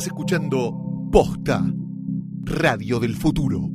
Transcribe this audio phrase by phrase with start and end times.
[0.00, 1.62] Estás escuchando Posta,
[2.44, 3.68] Radio del Futuro.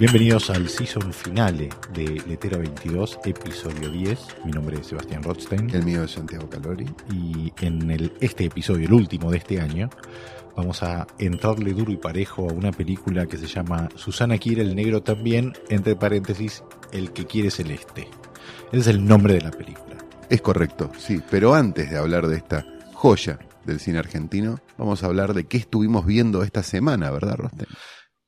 [0.00, 4.18] Bienvenidos al season finale de Letera 22, episodio 10.
[4.46, 5.68] Mi nombre es Sebastián Rothstein.
[5.68, 6.86] El mío es Santiago Calori.
[7.12, 9.90] Y en el, este episodio, el último de este año,
[10.56, 14.74] vamos a entrarle duro y parejo a una película que se llama Susana quiere el
[14.74, 18.08] negro también, entre paréntesis, el que quiere celeste.
[18.68, 19.96] Ese es el nombre de la película.
[20.30, 21.20] Es correcto, sí.
[21.30, 25.58] Pero antes de hablar de esta joya del cine argentino, vamos a hablar de qué
[25.58, 27.66] estuvimos viendo esta semana, ¿verdad, Rosten?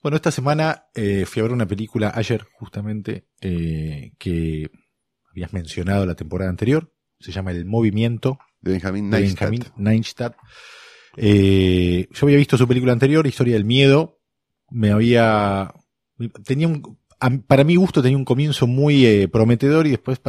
[0.03, 4.71] Bueno, esta semana eh, fui a ver una película ayer, justamente, eh, que
[5.31, 6.93] habías mencionado la temporada anterior.
[7.19, 8.39] Se llama El Movimiento.
[8.61, 9.51] De Benjamin de Neistat.
[9.51, 10.37] Benjamin Neistat.
[11.17, 14.21] Eh, yo había visto su película anterior, Historia del Miedo.
[14.71, 15.73] Me había.
[16.45, 16.99] Tenía un.
[17.27, 20.20] A- Para mi gusto tenía un comienzo muy eh, prometedor y después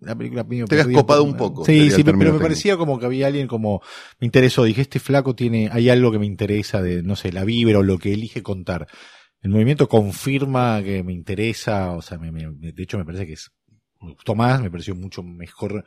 [0.00, 2.42] la película medio Te perdía copado un poco, Sí, sí, pero me técnico.
[2.42, 3.82] parecía como que había alguien como
[4.20, 4.64] me interesó.
[4.64, 7.82] Dije, este flaco tiene, hay algo que me interesa de, no sé, la vibra o
[7.82, 8.86] lo que elige contar.
[9.42, 13.32] El movimiento confirma que me interesa, o sea, me- me- de hecho me parece que
[13.34, 13.50] es,
[14.00, 15.84] me gustó más, me pareció mucho mejor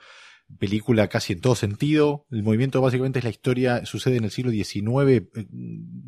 [0.59, 2.25] película casi en todo sentido.
[2.31, 5.27] El movimiento básicamente es la historia, sucede en el siglo XIX, eh,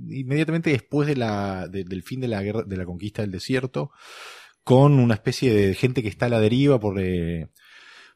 [0.10, 3.92] inmediatamente después de la, de- del fin de la guerra, de la conquista del desierto,
[4.64, 7.48] con una especie de gente que está a la deriva por, eh,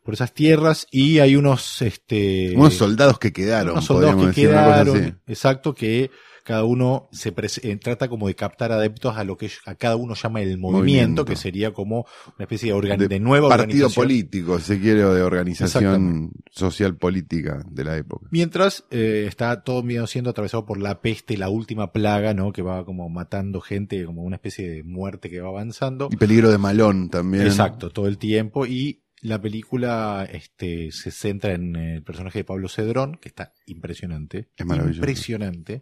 [0.03, 4.47] por esas tierras y hay unos, este, Unos soldados que quedaron, unos soldados que decir
[4.47, 6.09] quedaron, exacto, que
[6.50, 10.16] cada uno se eh, trata como de captar adeptos a lo que a cada uno
[10.16, 11.25] llama el movimiento, Movimiento.
[11.25, 14.03] que sería como una especie de, De de nueva Partido organización.
[14.03, 18.25] político, si se quiere, o de organización social política de la época.
[18.31, 22.52] Mientras eh, está todo medio siendo atravesado por la peste, la última plaga, ¿no?
[22.52, 26.09] Que va como matando gente, como una especie de muerte que va avanzando.
[26.11, 27.44] Y peligro de malón también.
[27.45, 28.66] Exacto, todo el tiempo.
[28.66, 34.49] Y la película este, se centra en el personaje de Pablo Cedrón, que está impresionante.
[34.55, 34.99] Es maravilloso.
[34.99, 35.81] Impresionante.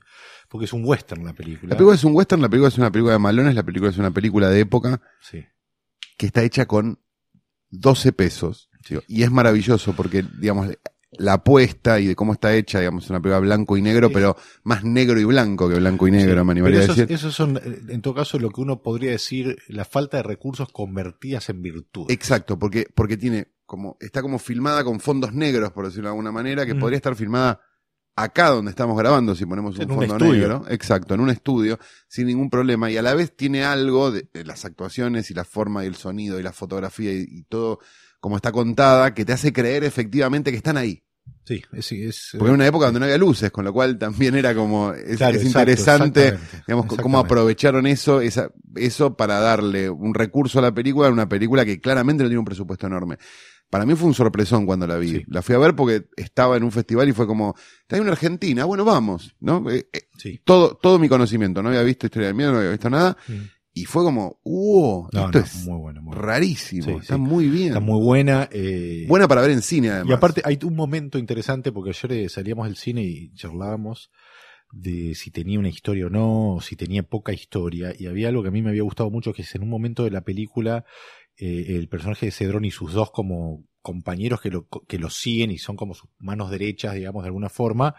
[0.50, 1.70] Porque es un western la película.
[1.72, 3.98] La película es un western, la película es una película de malones, la película es
[3.98, 5.44] una película de época Sí.
[6.18, 7.00] que está hecha con
[7.70, 8.70] 12 pesos.
[8.90, 10.70] digo, Y es maravilloso porque, digamos,
[11.12, 14.14] la apuesta y de cómo está hecha, digamos, una película blanco y negro, Sí.
[14.14, 17.16] pero más negro y blanco que blanco y negro, Sí, me animaría a esos, decir.
[17.16, 20.70] esos son, eh, en todo caso, lo que uno podría decir, la falta de recursos
[20.72, 22.08] convertidas en virtud.
[22.10, 26.32] Exacto, porque, porque tiene como, está como filmada con fondos negros, por decirlo de alguna
[26.32, 26.80] manera, que Mm.
[26.80, 27.62] podría estar filmada
[28.16, 30.66] acá donde estamos grabando, si ponemos un En fondo negro.
[30.70, 32.90] Exacto, en un estudio, sin ningún problema.
[32.92, 35.96] Y a la vez tiene algo de, de las actuaciones y la forma y el
[35.96, 37.80] sonido y la fotografía y, y todo
[38.20, 41.04] como está contada, que te hace creer efectivamente que están ahí.
[41.46, 44.36] Sí, es, es, Porque en una época donde no había luces, con lo cual también
[44.36, 49.40] era como, es, claro, es exacto, interesante, exactamente, digamos, cómo aprovecharon eso, esa, eso para
[49.40, 53.18] darle un recurso a la película, una película que claramente no tiene un presupuesto enorme.
[53.70, 55.10] Para mí fue un sorpresón cuando la vi.
[55.10, 55.24] Sí.
[55.28, 58.14] La fui a ver porque estaba en un festival y fue como, está en una
[58.14, 59.70] Argentina, bueno, vamos, ¿no?
[59.70, 60.42] Eh, eh, Sí.
[60.44, 63.34] todo, todo mi conocimiento, no había visto Historia del Miedo, no había visto nada, Mm.
[63.82, 66.22] Y fue como, wow, No, esto no, es muy bueno, muy bueno.
[66.28, 67.22] rarísimo, Sí, está sí.
[67.22, 67.68] muy bien.
[67.70, 68.48] Está muy buena.
[68.52, 70.10] eh, Buena para ver en cine, además.
[70.10, 74.12] Y aparte hay un momento interesante porque ayer eh, salíamos del cine y charlábamos
[74.72, 77.94] de si tenía una historia o no, o si tenía poca historia.
[77.98, 80.04] Y había algo que a mí me había gustado mucho, que es en un momento
[80.04, 80.84] de la película
[81.38, 85.50] eh, el personaje de Cedrón y sus dos como compañeros que lo, que lo siguen
[85.52, 87.96] y son como sus manos derechas, digamos, de alguna forma,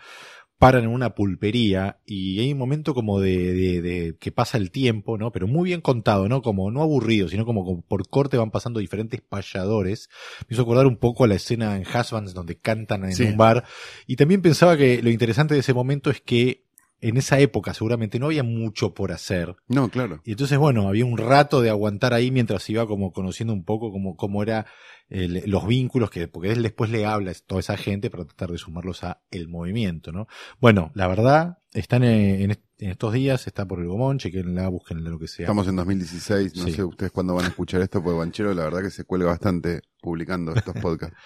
[0.59, 4.71] paran en una pulpería y hay un momento como de, de, de que pasa el
[4.73, 5.31] tiempo, ¿no?
[5.31, 6.43] Pero muy bien contado, ¿no?
[6.43, 10.09] Como no aburrido, sino como, como por corte van pasando diferentes payadores.
[10.49, 13.23] Me hizo acordar un poco a la escena en Husbands donde cantan en Sí.
[13.25, 13.65] un bar.
[14.07, 16.65] Y también pensaba que lo interesante de ese momento es que
[17.01, 19.55] en esa época seguramente no había mucho por hacer.
[19.69, 20.21] No, claro.
[20.25, 23.93] Y entonces, bueno, había un rato de aguantar ahí mientras iba como conociendo un poco
[23.93, 24.67] cómo, cómo era
[25.09, 28.51] el- los vínculos que, porque él después le habla a toda esa gente para tratar
[28.51, 30.27] de sumarlos a el movimiento, ¿no?
[30.61, 35.11] Bueno, la verdad, están en, en en estos días, está por el Gomón, chequenla, búsquenla
[35.11, 35.43] lo que sea.
[35.47, 36.73] Estamos en 2016, no Sí.
[36.75, 39.81] sé ustedes cuándo van a escuchar esto, porque Banchero la verdad que se cuelga bastante
[40.00, 41.17] publicando estos podcasts.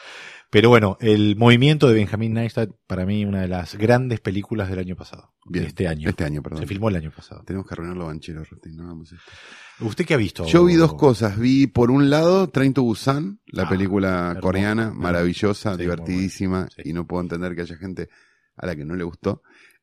[0.48, 4.78] Pero bueno, el movimiento de Benjamin Neistat, para mí, una de las grandes películas del
[4.78, 5.34] año pasado.
[5.44, 5.64] Bien.
[5.64, 6.08] de este año.
[6.08, 6.60] Este año, perdón.
[6.60, 7.42] Se filmó el año pasado.
[7.44, 9.30] Tenemos que arruinarlo Banchero, no hagamos esto.
[9.80, 10.46] ¿Usted qué ha visto?
[10.46, 11.38] Yo vi dos cosas.
[11.38, 16.82] Vi, por un lado, Train to Busan, la Ah, película coreana, maravillosa, Sí, divertidísima, sí.
[16.86, 18.08] y no puedo entender que haya gente
[18.56, 19.42] a la que no le gustó.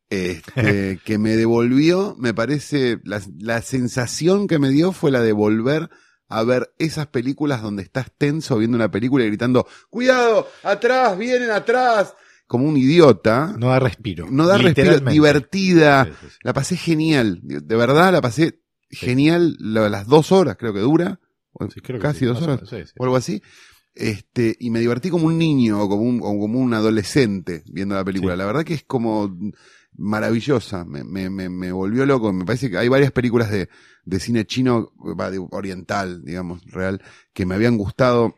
[0.09, 5.31] Este, que me devolvió, me parece, la, la sensación que me dio fue la de
[5.31, 5.89] volver
[6.27, 11.49] a ver esas películas donde estás tenso viendo una película y gritando, cuidado, atrás, vienen
[11.49, 12.13] atrás,
[12.49, 13.55] como un idiota.
[13.59, 14.27] No da respiro.
[14.29, 16.05] No da respiro, divertida.
[16.05, 16.37] Sí, sí, sí.
[16.41, 17.39] La pasé genial.
[17.43, 21.19] De verdad, la pasé genial las dos horas, creo que dura.
[21.71, 22.61] Sí, creo que casi dos horas,
[22.97, 23.43] o algo así.
[23.93, 27.93] Este, y me divertí como un niño o como un, o como un adolescente viendo
[27.93, 28.33] la película.
[28.33, 28.39] Sí.
[28.39, 29.35] La verdad que es como
[29.97, 32.31] maravillosa, me, me, me, me volvió loco.
[32.33, 33.69] Me parece que hay varias películas de,
[34.05, 34.91] de cine chino,
[35.31, 37.01] de oriental, digamos, real,
[37.33, 38.35] que me habían gustado.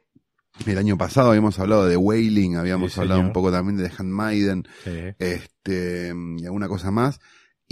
[0.65, 3.29] El año pasado habíamos hablado de Wailing, habíamos Sí, hablado señor.
[3.29, 4.91] un poco también de Handmaiden, Sí.
[5.17, 7.19] este, y alguna cosa más.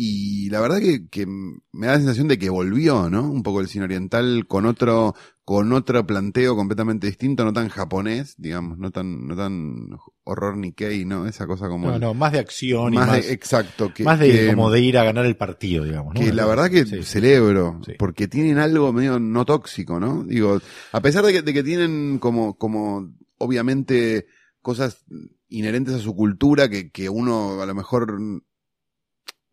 [0.01, 3.29] Y la verdad que, que me da la sensación de que volvió, ¿no?
[3.29, 5.13] Un poco el cine oriental con otro,
[5.43, 9.89] con otro planteo completamente distinto, no tan japonés, digamos, no tan, no tan
[10.23, 11.27] horror Nikkei, ¿no?
[11.27, 11.91] Esa cosa como.
[11.91, 14.71] No, no, más de acción más, y más, de, exacto, que, más de que- como
[14.71, 16.13] de ir a ganar el partido, digamos.
[16.15, 16.21] ¿no?
[16.21, 17.03] que la verdad que Sí.
[17.03, 17.91] celebro, Sí.
[17.99, 20.23] porque tienen algo medio no tóxico, ¿no?
[20.23, 20.61] Digo,
[20.93, 24.27] a pesar de que, de que tienen como, como, obviamente,
[24.61, 25.03] cosas
[25.49, 28.17] inherentes a su cultura que, que uno a lo mejor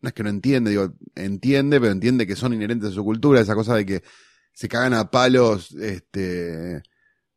[0.01, 3.41] no es que no entiende, digo, entiende, pero entiende que son inherentes a su cultura,
[3.41, 4.03] esa cosa de que
[4.53, 6.81] se cagan a palos, este,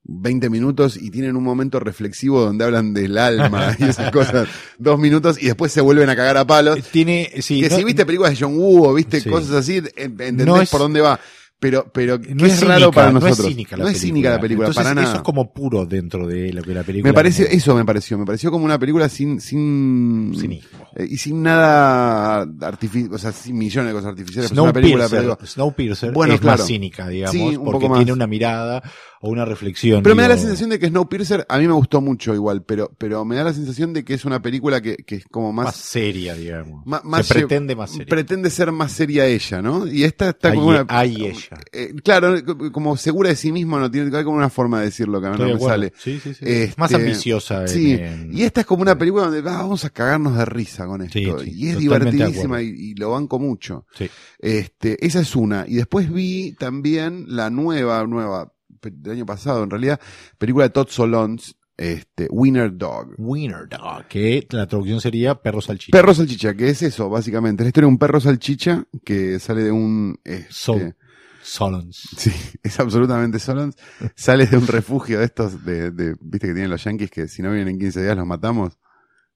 [0.05, 4.49] 20 minutos y tienen un momento reflexivo donde hablan del alma y esas cosas,
[4.79, 6.83] dos minutos y después se vuelven a cagar a palos.
[6.91, 9.29] Tiene, sí, Que no- si viste películas de John Woo o viste Sí.
[9.29, 11.21] cosas así, en- entendés No es- por dónde va.
[11.61, 13.39] Pero, pero no es, es raro cínica, para no nosotros.
[13.41, 14.09] es cínica la No es película.
[14.09, 15.07] cínica la película, Entonces, para nada.
[15.09, 17.11] Eso es como puro dentro de lo que la película.
[17.11, 17.53] Me parece, es.
[17.53, 20.89] eso me pareció, me pareció como una película sin, sin, Cinismo.
[20.97, 24.51] eh, y sin nada artificial, o sea, sin millones de cosas artificiales.
[24.51, 26.59] es una película, pero Snowpiercer, Snowpiercer Bueno, es claro.
[26.59, 28.83] más cínica, digamos, Sí, porque tiene una mirada
[29.23, 30.03] o una reflexión.
[30.03, 32.91] Pero me da la sensación de que Snowpiercer a mí me gustó mucho igual, pero,
[32.97, 35.67] pero me da la sensación de que es una película que, que es como más,
[35.67, 36.87] más, seria, digamos.
[36.87, 38.07] más, Se más lle- pretende más seria.
[38.07, 39.87] pretende ser más seria ella, ¿no?
[39.87, 41.59] Y esta está como una, ahí ella.
[41.73, 42.35] eh, claro,
[42.73, 45.31] como segura de sí misma, no tiene hay como una forma de decirlo que a
[45.33, 45.69] mí no me acuerdo.
[45.75, 45.93] sale.
[45.99, 46.45] Sí, sí, sí.
[46.47, 47.61] Este, más ambiciosa.
[47.63, 50.45] en- Sí, en- y esta es como una película donde ah, vamos a cagarnos de
[50.47, 51.19] risa con esto.
[51.45, 53.85] Y es divertidísima y, y lo banco mucho.
[53.95, 54.09] Sí.
[54.39, 55.67] Este, esa es una.
[55.69, 60.00] Y después vi también la nueva, nueva, del año pasado en realidad,
[60.38, 63.15] película de Todd Solondz, este, Winner Dog.
[63.19, 65.97] Winner Dog, que la traducción sería perro salchicha.
[65.97, 67.62] Perro salchicha, que es eso, básicamente.
[67.65, 70.97] La historia de un perro salchicha que sale de un, este, Sol-
[71.43, 71.97] Solons.
[72.19, 72.31] Sí,
[72.62, 73.77] es absolutamente Solons.
[74.15, 77.41] Sales de un refugio de estos, de, de, viste que tienen los yankees que si
[77.41, 78.79] no vienen en 15 días los matamos.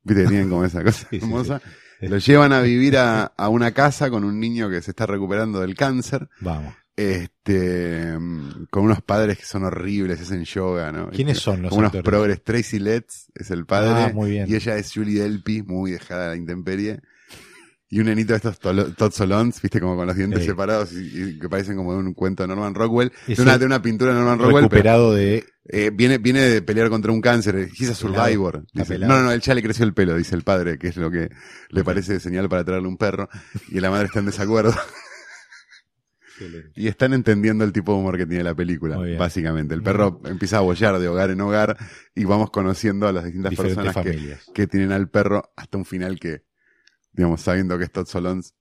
[0.02, 1.62] Viste que tienen como esa cosa Sí, hermosa.
[2.00, 2.08] sí.
[2.08, 5.60] Los llevan a vivir a, a una casa con un niño que se está recuperando
[5.60, 6.28] del cáncer.
[6.42, 6.74] Vamos.
[6.96, 11.10] Este, mm, con unos padres que son horribles, hacen yoga, ¿no?
[11.10, 12.04] ¿Quiénes son los unos actores?
[12.04, 12.44] progres.
[12.44, 14.04] Tracy Letts es el padre.
[14.04, 14.46] Ah, muy bien.
[14.48, 17.00] Y ella es Julie Delpy, muy dejada a la intemperie.
[17.90, 20.46] Y un nenito de estos Todd Solondz, viste, como con los dientes Sí.
[20.46, 23.12] separados y, y que parecen como de un cuento de Norman Rockwell.
[23.28, 25.44] Es De una, de una pintura de Norman Rockwell, pero Recuperado de.
[25.66, 27.68] eh, viene, viene de pelear contra un cáncer.
[27.78, 28.64] He's a survivor.
[28.72, 28.98] Dice.
[28.98, 31.08] No, no, no, él ya le creció el pelo, dice el padre, que es lo
[31.10, 31.28] que
[31.68, 33.28] le parece señal para traerle un perro.
[33.68, 34.74] Y la madre está en desacuerdo.
[36.74, 39.74] Y están entendiendo el tipo de humor que tiene la película, básicamente.
[39.74, 41.76] El perro empieza a bollar de hogar en hogar
[42.14, 46.18] y vamos conociendo a las distintas Diferentes personas que, tienen al perro hasta un final
[46.18, 46.44] que,
[47.12, 48.52] digamos, sabiendo que es Todd Solondz,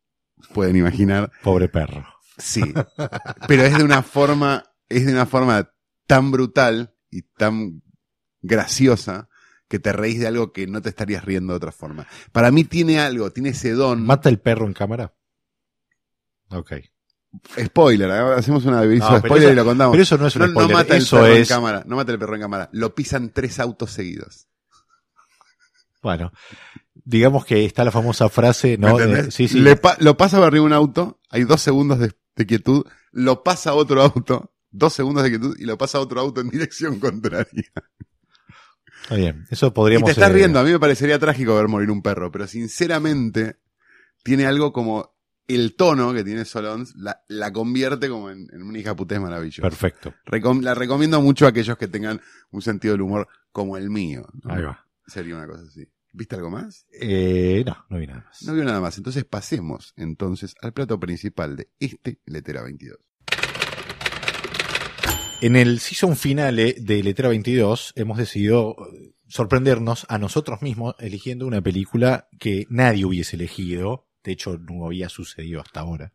[0.54, 1.31] pueden imaginar.
[1.42, 2.06] Pobre perro.
[2.38, 2.74] Sí.
[3.48, 5.72] Pero es de una forma, es de una forma
[6.08, 7.81] tan brutal y tan
[8.42, 9.30] graciosa
[9.68, 12.06] que te reís de algo que no te estarías riendo de otra forma.
[12.31, 14.06] Para mí tiene algo, tiene ese don.
[14.06, 15.16] ¿Mata el perro en cámara?
[16.50, 16.74] Ok.
[17.66, 18.34] Spoiler, ¿eh?
[18.38, 19.94] hacemos una aviso No, spoiler eso- y lo contamos.
[19.94, 20.74] Pero eso no es un No, no spoiler.
[20.75, 22.70] mata el perro en cámara, no mata el perro en cámara.
[22.74, 24.48] Lo pisan tres autos seguidos.
[26.02, 26.32] Bueno,
[27.06, 29.00] digamos que está la famosa frase, ¿no?
[29.00, 29.60] Eh, sí, sí.
[29.60, 33.42] Le pa- lo pasa por arriba un auto, hay dos segundos de, de quietud, lo
[33.44, 37.48] pasa otro auto, dos segundos de quietud y lo pasa otro auto en dirección contraria.
[39.04, 39.46] Está bien.
[39.50, 40.06] Eso Y podríamos.
[40.08, 43.58] te estás eh, riendo, a mí me parecería trágico ver morir un perro, pero sinceramente
[44.24, 45.12] tiene algo como
[45.47, 49.62] el tono que tiene Solons, la, la convierte como en, en una hija putés maravillosa.
[49.62, 50.13] Perfecto.
[50.25, 52.21] Recom- la recomiendo mucho a aquellos que tengan
[52.51, 54.27] un sentido del humor como el mío.
[54.43, 54.53] ¿no?
[54.53, 54.85] Ahí va.
[55.07, 55.85] Sería una cosa así.
[56.15, 56.85] ¿Viste algo más?
[56.93, 58.43] Eh, no, no vi nada más.
[58.43, 58.97] No vio nada más.
[58.97, 62.97] Entonces pasemos entonces al plato principal de este Letera 22.
[65.41, 71.45] En el season finale de Letra 22 hemos decidido eh, sorprendernos a nosotros mismos eligiendo
[71.45, 74.07] una película que nadie hubiese elegido.
[74.24, 76.13] De hecho, no había sucedido hasta ahora.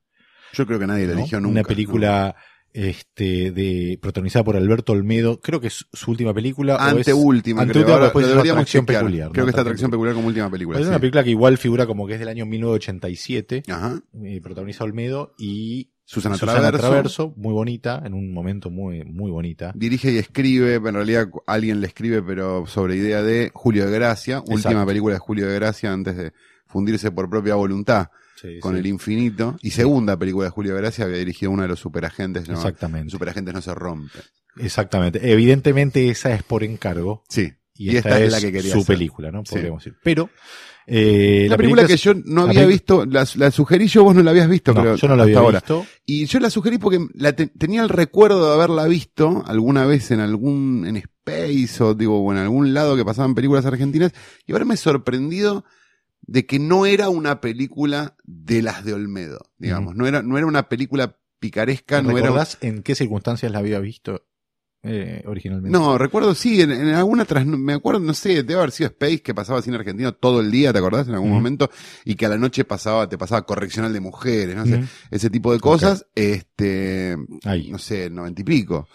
[0.53, 1.21] Yo creo que nadie la ¿no?
[1.21, 1.61] eligió nunca.
[1.61, 2.37] Una película
[2.73, 5.41] este, de, protagonizada por Alberto Olmedo.
[5.41, 6.77] Creo que es su última película.
[6.77, 8.07] Anteúltima, anteúltima, creo.
[8.07, 9.03] Ahora lo deberíamos Atracción chequear.
[9.05, 9.47] Peculiar, Creo ¿no?
[9.47, 10.79] que está Atracción Atracción Peculiar como última película.
[10.79, 10.89] Es sí.
[10.89, 13.63] una película que igual figura como que es del año 1987.
[13.69, 14.01] Ajá.
[14.25, 16.89] eh, protagoniza Olmedo y Susana, Susana Traverso.
[16.89, 19.73] Traverso, muy bonita, en un momento muy, muy bonita.
[19.75, 24.39] Dirige y escribe, en realidad alguien le escribe, pero sobre idea de Julio de Gracia,
[24.39, 24.87] última Exacto.
[24.87, 26.33] película de Julio de Gracia antes de
[26.69, 28.09] fundirse por propia voluntad
[28.41, 28.79] Sí, con sí.
[28.79, 29.57] El Infinito.
[29.63, 32.49] Y segunda película de Julio Gracia había dirigido uno de los superagentes.
[32.49, 32.55] ¿no?
[32.55, 33.11] Exactamente.
[33.11, 34.21] Superagentes no se rompe.
[34.57, 35.33] Exactamente.
[35.33, 37.25] Evidentemente esa es por encargo.
[37.29, 37.53] Sí.
[37.75, 38.97] Y, esta, es, la que quería su hacer.
[38.97, 39.45] película, ¿no?
[39.45, 39.55] Sí.
[39.55, 39.99] Podríamos decir.
[40.03, 40.31] Pero,
[40.87, 44.23] eh, La, película, que es- yo no había visto, la, la sugerí yo, vos no
[44.23, 44.97] la habías visto, no, creo.
[44.97, 45.59] yo no la había ahora.
[45.61, 45.87] visto.
[46.05, 50.11] Y yo la sugerí porque la te- tenía el recuerdo de haberla visto alguna vez
[50.11, 54.13] en algún, en Space o digo, o en algún lado que pasaban películas argentinas
[54.47, 55.65] y haberme sorprendido
[56.29, 59.97] de que no era una película de las de Olmedo, digamos.
[59.97, 62.27] No era, no era una película picaresca, no era.
[62.27, 64.27] ¿Recordás en qué circunstancias la había visto
[64.83, 65.77] eh, originalmente?
[65.77, 69.23] No, recuerdo, sí, en, en alguna tras, me acuerdo, no sé, debe haber sido Space
[69.23, 71.09] que pasaba cine argentino todo el día, ¿te acordás?
[71.09, 71.71] En algún momento,
[72.05, 75.55] y que a la noche pasaba, te pasaba correccional de mujeres, no sé, ese tipo
[75.55, 77.71] de cosas, este, Ahí.
[77.71, 78.87] no sé, noventa y pico.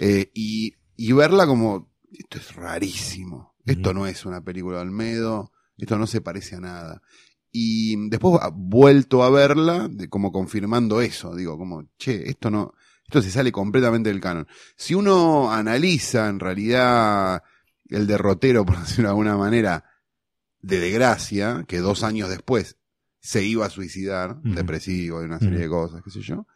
[0.00, 5.50] Eh, y, y verla como, esto es rarísimo, esto no es una película de Almedo,
[5.76, 7.02] esto no se parece a nada.
[7.50, 12.74] Y después ha vuelto a verla, de, como confirmando eso, digo, como, che, esto no,
[13.06, 14.48] esto se sale completamente del canon.
[14.76, 17.42] Si uno analiza en realidad
[17.88, 19.84] el derrotero, por decirlo de alguna manera,
[20.60, 22.76] de desgracia, que dos años después
[23.20, 26.46] se iba a suicidar, depresivo y una serie de cosas, qué sé yo,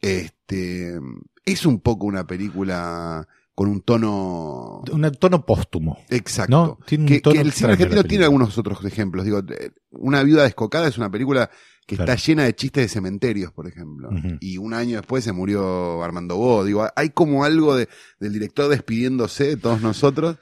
[0.00, 0.98] este,
[1.44, 5.98] es un poco una película con un tono Un tono póstumo.
[6.08, 6.50] exacto.
[6.50, 6.78] ¿No?
[6.86, 9.24] Tiene un Que, tono que el cine argentino tiene algunos otros ejemplos.
[9.24, 11.50] Digo, eh, Una viuda descocada es una película
[11.86, 12.12] que Claro.
[12.12, 14.08] está llena de chistes de cementerios, por ejemplo.
[14.40, 16.64] Y un año después se murió Armando Bo.
[16.64, 17.88] Digo, hay como algo de,
[18.20, 20.36] del director despidiéndose de todos nosotros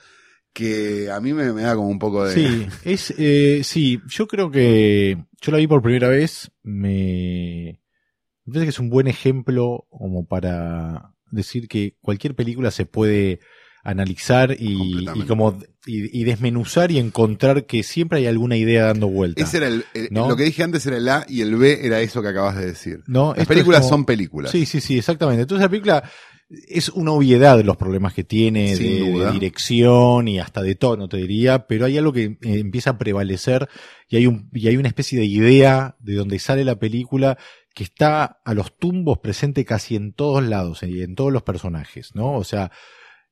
[0.53, 2.35] que a mí me, me da como un poco de...
[2.35, 7.81] Sí, es, eh, sí, yo creo que yo la vi por primera vez, me,
[8.45, 13.41] me parece que es un buen ejemplo como para decir que cualquier película se puede
[13.83, 19.09] analizar y, y como y, y desmenuzar y encontrar que siempre hay alguna idea dando
[19.09, 19.43] vuelta.
[19.43, 20.29] Ese era el, el- ¿No?
[20.29, 22.67] Lo que dije antes era el A y el B era eso que acabas de
[22.67, 23.01] decir.
[23.07, 23.35] ¿No?
[23.35, 24.51] Las películas como- son películas.
[24.51, 25.43] Sí, sí, sí, exactamente.
[25.43, 26.11] Entonces la película
[26.69, 31.67] es una obviedad los problemas que tiene de, dirección y hasta de tono, te diría,
[31.67, 33.69] pero hay algo que eh, empieza a prevalecer
[34.09, 37.39] y hay, un, y hay una especie de idea de donde sale la película
[37.73, 42.15] que está a los tumbos presente casi en todos lados y en todos los personajes,
[42.15, 42.33] ¿no?
[42.33, 42.73] O sea,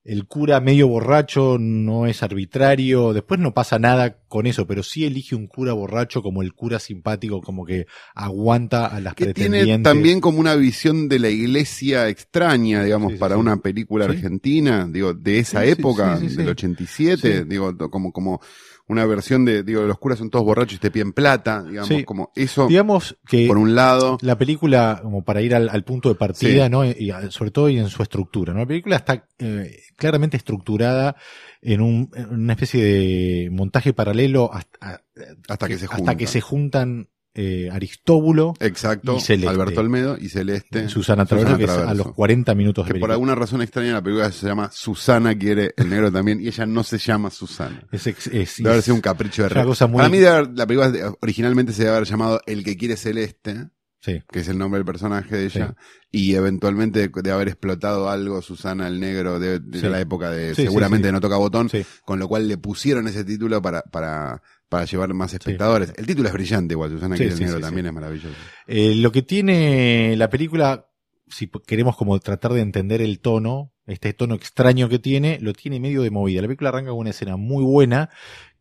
[0.09, 5.05] el cura medio borracho no es arbitrario, después no pasa nada con eso, pero sí
[5.05, 9.79] elige un cura borracho como el cura simpático, como que aguanta a las que tiene
[9.81, 13.41] también como una visión de la iglesia extraña, digamos, Sí, para sí.
[13.41, 14.13] una película Sí.
[14.13, 16.41] argentina, digo, de esa época, del sí.
[16.41, 17.45] 87, Sí.
[17.47, 18.41] digo, como, como
[18.91, 22.05] una versión de, digo, los curas son todos borrachos y te piden plata, digamos, Sí.
[22.05, 26.09] como eso, Digamos que por un lado, la película, como para ir al, al punto
[26.09, 26.71] de partida, Sí.
[26.71, 26.87] ¿no?
[26.87, 28.61] Y, y, sobre todo y en su estructura, ¿no?
[28.61, 31.17] La película está eh, claramente estructurada
[31.61, 35.03] en, un, en una especie de montaje paralelo hasta,
[35.49, 36.17] hasta que se hasta juntan.
[36.17, 39.49] que se juntan eh, Aristóbulo, Exacto, y Celeste.
[39.49, 40.89] Alberto Almedo y Celeste.
[40.89, 42.05] Susana Traverso, que es a Traverso.
[42.05, 45.73] los 40 minutos de Que por alguna razón extraña la película se llama Susana quiere
[45.77, 47.87] el negro también y ella no se llama Susana.
[47.93, 51.97] Es, es- Debe haber sido un capricho de Para mí la película originalmente se debe
[51.97, 53.69] haber llamado El que quiere Celeste,
[54.01, 54.23] sí.
[54.31, 55.75] que es el nombre del personaje de ella,
[56.11, 59.87] y eventualmente de, de haber explotado algo Susana el negro de, de Sí.
[59.89, 61.85] la época de seguramente no toca botón, Sí.
[62.05, 65.93] con lo cual le pusieron ese título para, para, para llevar más espectadores.
[65.97, 68.35] El título es brillante igual, Susana el negro también es maravilloso.
[68.67, 70.87] Eh, lo que tiene la película,
[71.29, 75.81] si queremos como tratar de entender el tono, este tono extraño que tiene, lo tiene
[75.81, 76.41] medio de movida.
[76.43, 78.11] La película arranca con una escena muy buena,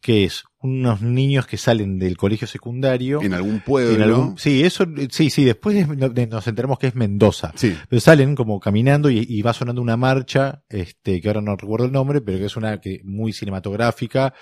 [0.02, 3.22] que es unos niños que salen del colegio secundario.
[3.22, 3.96] En algún pueblo.
[3.96, 7.52] en algún- sí, eso, sí, sí, después es- de- nos enteramos que es Mendoza.
[7.56, 11.56] Sí, Pero salen como caminando y, y va sonando una marcha, este, que ahora no
[11.56, 14.34] recuerdo el nombre, pero que es una que muy cinematográfica,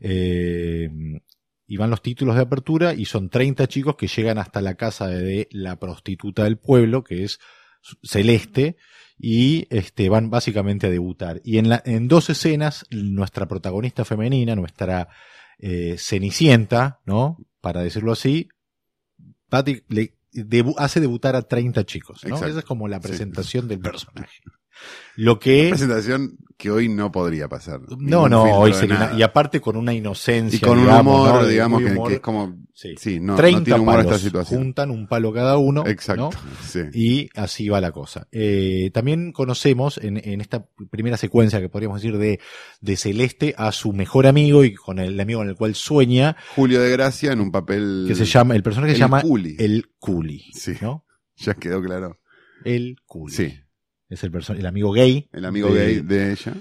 [0.00, 0.90] eh,
[1.66, 5.06] y van los títulos de apertura y son 30 chicos que llegan hasta la casa
[5.08, 7.38] de la prostituta del pueblo, que es
[8.02, 8.76] Celeste,
[9.26, 11.40] y este, van básicamente a debutar.
[11.44, 15.08] Y en, la, en dos escenas, nuestra protagonista femenina, nuestra
[15.58, 17.38] eh, Cenicienta, ¿no?
[17.62, 18.48] Para decirlo así,
[19.48, 22.28] Patty le debu- hace debutar a 30 chicos, ¿no?
[22.30, 22.48] Exacto.
[22.50, 23.08] Esa es como la Sí.
[23.08, 24.40] presentación del personaje.
[25.16, 25.68] Lo que...
[25.70, 27.80] presentación que hoy no podría pasar.
[27.98, 30.56] No, no, hoy sería una- y aparte con una inocencia.
[30.56, 31.46] Y con un humor, ¿no?
[31.46, 32.08] Digamos, que, humor.
[32.08, 32.94] que es como, Sí.
[32.96, 34.60] sí, no, no 30 tiene humor palos, esta situación.
[34.60, 35.84] juntan un palo cada uno.
[35.86, 36.30] Exacto.
[36.92, 38.28] Y así va la cosa.
[38.32, 42.40] Eh, también conocemos en, en esta primera secuencia que podríamos decir de,
[42.80, 46.80] de Celeste a su mejor amigo y con el amigo con el cual sueña, Julio
[46.80, 49.56] de Gracia en un papel que se llama, el personaje se llama Culi.
[49.58, 50.44] El Culi.
[50.52, 50.74] Sí.
[50.80, 51.04] ¿no?
[51.36, 52.20] Ya quedó claro.
[52.64, 53.34] El Culi.
[53.34, 53.54] Sí,
[54.08, 55.28] Es el, el amigo gay.
[55.32, 56.54] el amigo de- gay de ella.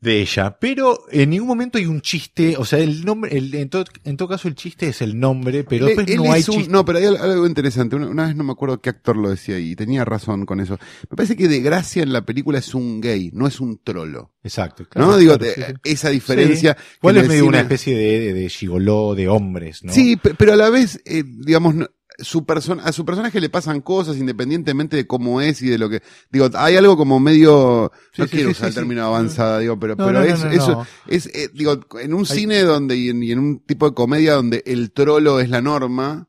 [0.00, 3.70] de ella, pero en ningún momento hay un chiste, o sea, el nombre, el, en,
[3.70, 6.40] todo, en todo caso el chiste es el nombre, pero Él- después él no hay
[6.46, 6.70] un- chiste.
[6.70, 7.96] No, pero hay al- algo interesante.
[7.96, 10.78] Una, una vez no me acuerdo qué actor lo decía y tenía razón con eso.
[11.10, 14.34] Me parece que de gracia en la película es un gay, no es un trolo.
[14.42, 14.86] Exacto.
[14.94, 15.16] ¿No?
[15.16, 16.76] Digo, claro, sí, esa diferencia.
[16.98, 19.92] Igual es medio una especie de, de, de gigoló de hombres, ¿no?
[19.92, 23.48] Sí, pe- pero a la vez, eh, digamos, no- su persona, a su personaje le
[23.48, 26.02] pasan cosas independientemente de cómo es y de lo que.
[26.30, 27.90] Digo, hay algo como medio.
[28.12, 30.32] Sí, no sí, quiero sí, usar el término avanzada, digo, pero, No, pero no, no,
[30.32, 33.60] es, no, eso, es, eh, digo, en un cine donde y en, y en un
[33.60, 36.28] tipo de comedia donde el trolo es la norma,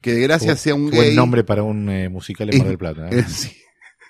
[0.00, 1.16] que de gracia sea un Buen gay.
[1.16, 3.08] nombre para un eh, musical en Mar del Plata.
[3.08, 3.24] ¿eh?
[3.26, 3.56] Sí.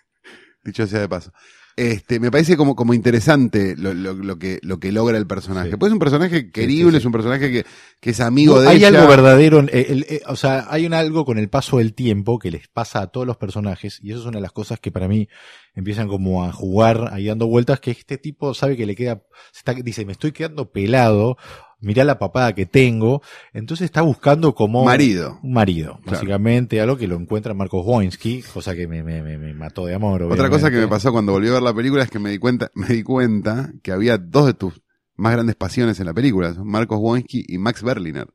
[0.64, 1.33] Dicho sea de paso.
[1.76, 5.71] Este, me parece como, como interesante lo, lo, lo que, lo que logra el personaje.
[5.73, 5.76] Sí.
[5.76, 6.97] Pues es un personaje querible, sí, sí.
[6.99, 7.66] es un personaje que,
[8.00, 8.88] que es amigo No, de hay ella.
[8.88, 12.38] algo verdadero, eh, el- eh, o sea, hay un algo con el paso del tiempo
[12.38, 14.93] que les pasa a todos los personajes y eso es una de las cosas que
[14.93, 15.28] para mí
[15.75, 19.59] empiezan como a jugar ahí dando vueltas que este tipo sabe que le queda, se
[19.59, 21.37] está, dice, me estoy quedando pelado,
[21.85, 23.23] mirá la papada que tengo,
[23.53, 25.38] entonces está buscando como Marido.
[25.43, 26.12] un marido, Claro.
[26.19, 29.95] básicamente, algo que lo encuentra Marcos Wojnski, cosa que me, me, me, me mató de
[29.95, 30.23] amor.
[30.25, 32.38] Otra cosa que me pasó cuando volví a ver la película es que me di
[32.38, 34.84] cuenta, me di cuenta que había dos de tus
[35.16, 38.26] más grandes pasiones en la película, son Marcos Wonsky y Max Berliner.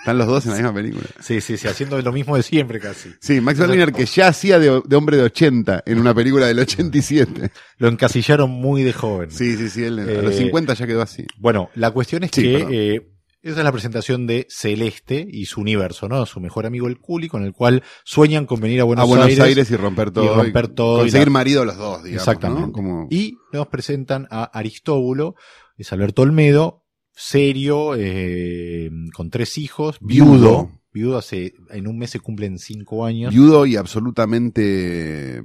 [0.00, 1.04] Están los dos en la misma película.
[1.20, 3.10] Sí, sí, sí, haciendo lo mismo de siempre casi.
[3.20, 6.58] Sí, Max Berliner que ya hacía de, de hombre de 80 en una película del
[6.60, 7.50] 87.
[7.78, 9.30] Lo encasillaron muy de joven.
[9.30, 11.26] Sí, sí, sí, él a Eh, los 50 ya quedó así.
[11.38, 13.06] Bueno, la cuestión es Sí, que eh,
[13.42, 16.26] esa es la presentación de Celeste y su universo, ¿no?
[16.26, 19.26] Su mejor amigo el Culi, con el cual sueñan con venir a Buenos, a Buenos
[19.26, 19.70] Aires, Aires.
[19.70, 20.34] y romper todo.
[20.34, 22.22] romper todo y Conseguir la- marido los dos, digamos.
[22.28, 22.66] Exactamente.
[22.66, 22.72] ¿no?
[22.72, 23.08] Como...
[23.10, 25.34] Y nos presentan a Aristóbulo,
[25.80, 30.70] es Alberto Olmedo, serio, eh, con tres hijos, Viudo.
[30.92, 31.18] viudo.
[31.18, 33.32] Hace, en un mes se cumplen cinco años.
[33.32, 35.42] Viudo y absolutamente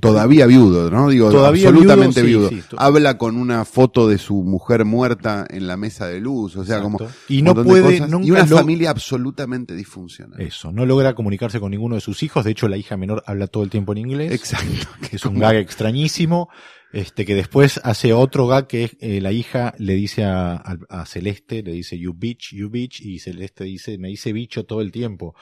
[0.00, 1.08] todavía viudo, ¿no?
[1.08, 5.76] Digo, Todavía absolutamente viudo, sí, Habla con una foto de su mujer muerta en la
[5.76, 9.74] mesa de luz, o sea, como y no puede, nunca y una lo- familia absolutamente
[9.74, 10.40] disfuncional.
[10.40, 12.44] Eso, no logra comunicarse con ninguno de sus hijos.
[12.44, 14.32] De hecho, la hija menor habla todo el tiempo en inglés.
[14.32, 14.86] Exacto.
[15.08, 16.50] que es un gag extrañísimo,
[16.94, 20.78] este que después hace otro gag que es, eh, la hija le dice a, a-
[20.88, 24.80] a Celeste, le dice you bitch, you bitch, y Celeste dice, me dice bicho todo
[24.80, 25.34] el tiempo.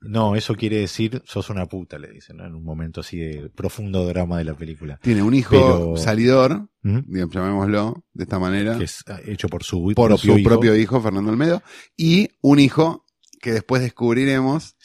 [0.00, 2.46] No, eso quiere decir, sos una puta, le dice, ¿no?
[2.46, 4.98] En un momento así de profundo drama de la película.
[5.02, 6.98] Tiene un hijo Pero- salidor, ¿Mm?
[7.06, 10.48] digamos, llamémoslo de esta manera, Que es eh, hecho por su por propio su hijo.
[10.48, 11.62] propio hijo, Fernando Olmedo,
[11.96, 13.04] y un hijo
[13.40, 14.76] que después descubriremos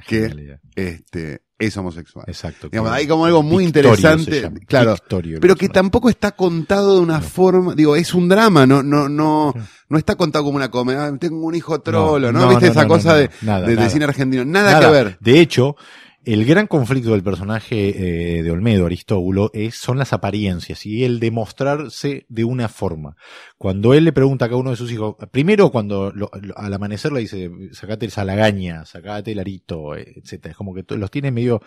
[0.00, 2.24] que- este, es homosexual.
[2.28, 2.68] Exacto.
[2.68, 7.00] Digamos, hay como algo muy Victorio interesante, claro, Victorio pero que tampoco está contado de
[7.02, 7.24] una No.
[7.24, 9.54] forma, digo, es un drama, no, no, no,
[9.88, 12.48] no está contado como una comedia, "Ah, tengo un hijo trolo, ¿no?
[12.48, 13.88] ¿Viste esa cosa de, nada, de, de nada.
[13.90, 14.44] cine argentino?
[14.44, 14.86] Nada, Nada.
[14.86, 15.16] que ver.
[15.20, 15.76] De hecho,
[16.24, 21.18] el gran conflicto del personaje eh, de Olmedo, Aristóbulo, es, son las apariencias y el
[21.18, 23.16] demostrarse de una forma.
[23.58, 27.12] Cuando él le pregunta a cada uno de sus hijos, primero cuando lo- al amanecer
[27.12, 30.52] le dice, sacate el salagaña, sacate el arito, etcétera.
[30.52, 31.60] Es como que los tiene medio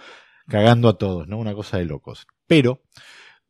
[0.48, 1.38] cagando a todos, ¿no?
[1.38, 2.26] Una cosa de locos.
[2.48, 2.82] Pero,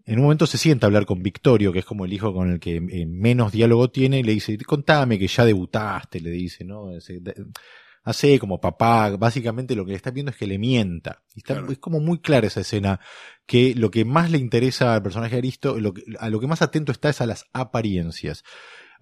[0.06, 2.52] en un momento se sienta a hablar con Victorio, que es como el hijo con
[2.52, 6.64] el que eh, menos diálogo tiene, y le dice, contame que ya debutaste, le dice,
[6.64, 6.90] ¿no?
[8.06, 11.24] Hace como papá, básicamente lo que le está viendo es que le mienta.
[11.34, 11.72] Y está, Claro.
[11.72, 13.00] Es como muy clara esa escena,
[13.46, 16.48] que lo que más le interesa al personaje de Aristo, lo que, a lo que
[16.48, 18.44] más atento está es a las apariencias.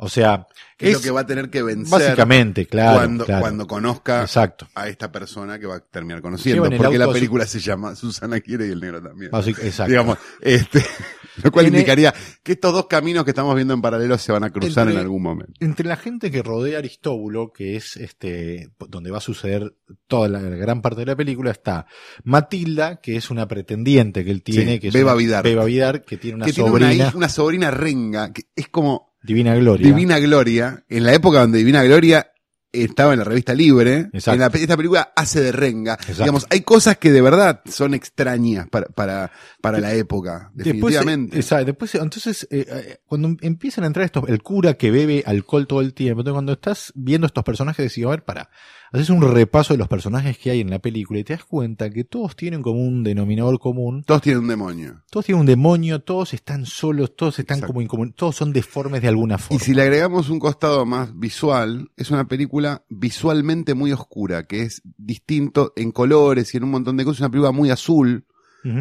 [0.03, 0.45] O sea,
[0.77, 3.41] Que es, es lo que va a tener que vencer básicamente, claro, cuando, claro.
[3.41, 4.67] cuando conozca Exacto.
[4.75, 6.69] a esta persona que va a terminar conociendo.
[6.77, 9.31] Porque la su- película se llama Susana quiere y el negro también.
[9.33, 9.89] Exacto.
[9.89, 10.83] Digamos, este,
[11.43, 12.13] lo cual Tiene- indicaría
[12.43, 14.99] que estos dos caminos que estamos viendo en paralelo se van a cruzar Entre- en
[15.01, 15.53] algún momento.
[15.59, 19.75] entre la gente que rodea a Aristóbulo, que es este donde va a suceder
[20.07, 21.85] toda la gran parte de la película, está
[22.23, 25.43] Matilda, que es una pretendiente que él tiene, Sí, que es Beba una- Vidar.
[25.43, 28.67] Beba Vidar, que tiene una que tiene sobrina, una, hija- una sobrina renga, que es
[28.69, 29.87] como Divina Gloria.
[29.87, 32.29] Divina Gloria, en la época donde Divina Gloria
[32.73, 34.33] estaba en la revista Libre, Exacto.
[34.33, 35.93] en la, esta película hace de renga.
[35.93, 36.23] Exacto.
[36.23, 39.31] Digamos, hay cosas que de verdad son extrañas para, para,
[39.61, 41.35] para la época, Después, definitivamente.
[41.35, 45.23] eh, exacto, después, entonces, eh, eh, cuando empiezan a entrar estos, el cura que bebe
[45.25, 48.49] alcohol todo el tiempo, entonces cuando estás viendo estos personajes, decís, a ver, para,
[48.93, 51.89] haces un repaso de los personajes que hay en la película y te das cuenta
[51.89, 55.01] que todos tienen como un denominador común, Todos tienen un demonio.
[55.09, 57.73] todos tienen un demonio, todos están solos, todos están Exacto.
[57.73, 59.59] como incomun- todos son deformes de alguna Y forma.
[59.63, 64.81] si le agregamos un costado más visual, es una película visualmente muy oscura, que es
[64.97, 67.17] distinto en colores y en un montón de cosas.
[67.17, 68.25] Es una película muy azul,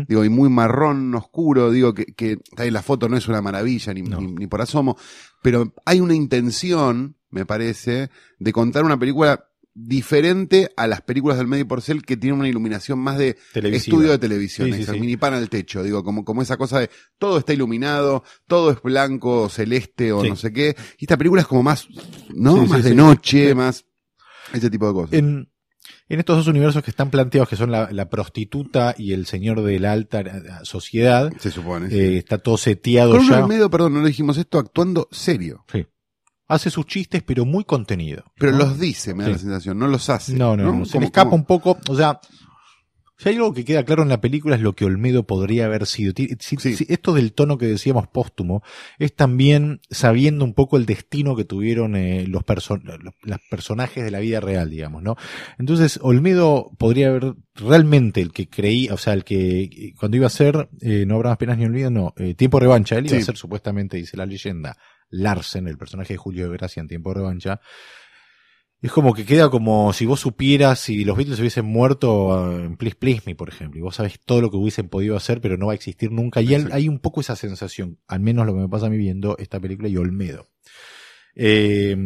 [0.08, 2.36] digo, y muy marrón oscuro, digo, que,
[2.70, 4.20] la foto no es una maravilla, ni, No.
[4.20, 4.96] ni, ni por asomo,
[5.42, 11.46] pero hay una intención, me parece, de contar una película diferente a las películas del
[11.46, 13.94] medio porcel que tienen una iluminación más de Televisiva.
[13.96, 15.00] estudio de televisión, Sí, sí, sí.
[15.00, 18.82] mini pan al techo, digo, como, como esa cosa de todo está iluminado, todo es
[18.82, 20.28] blanco, celeste o Sí.
[20.30, 20.76] no sé qué.
[20.98, 21.88] Y esta película es como más,
[22.34, 22.56] ¿no?
[22.56, 22.96] Sí, sí, más de sí.
[22.96, 23.54] noche, Sí.
[23.54, 23.84] más
[24.52, 25.12] ese tipo de cosas.
[25.14, 25.48] En,
[26.08, 29.62] en estos dos universos que están planteados, que son la, la prostituta y el señor
[29.62, 31.88] de la alta eh, sociedad, se supone.
[31.88, 31.96] sí.
[31.98, 33.42] eh, está todo seteado Con ya.
[33.42, 35.64] Olmedo, perdón, no le dijimos esto, actuando serio.
[36.52, 38.24] Hace sus chistes, pero muy contenido.
[38.38, 38.58] Pero ¿no?
[38.58, 39.32] los dice, me da Sí.
[39.32, 40.34] la sensación, no los hace.
[40.34, 41.78] No, no, no, se le escapa un poco.
[41.88, 42.20] O sea,
[43.18, 45.86] si hay algo que queda claro en la película es lo que Olmedo podría haber
[45.86, 46.12] sido.
[46.16, 46.74] Si- Sí.
[46.74, 48.62] si esto del tono que decíamos póstumo
[48.98, 54.02] es también sabiendo un poco el destino que tuvieron eh, los, perso- los, los personajes
[54.04, 55.16] de la vida real, digamos, ¿no?
[55.58, 60.30] Entonces, Olmedo podría haber realmente el que creí, o sea, el que cuando iba a
[60.30, 63.22] ser, eh, no habrá más penas ni olvido, no, eh, Tiempo Revancha, él iba Sí.
[63.22, 64.76] a ser supuestamente, dice la leyenda,
[65.12, 67.60] Larsen, el personaje de Julio de Gracia en Tiempo de Revancha,
[68.82, 72.76] es como que queda como si vos supieras si los Beatles hubiesen muerto eh, en
[72.76, 75.56] Please Please Me, por ejemplo, y vos sabés todo lo que hubiesen podido hacer, pero
[75.56, 76.42] no va a existir nunca.
[76.42, 79.38] Y hay un poco esa sensación, al menos lo que me pasa a mí viendo
[79.38, 80.48] esta película y Olmedo.
[81.36, 81.96] Eh,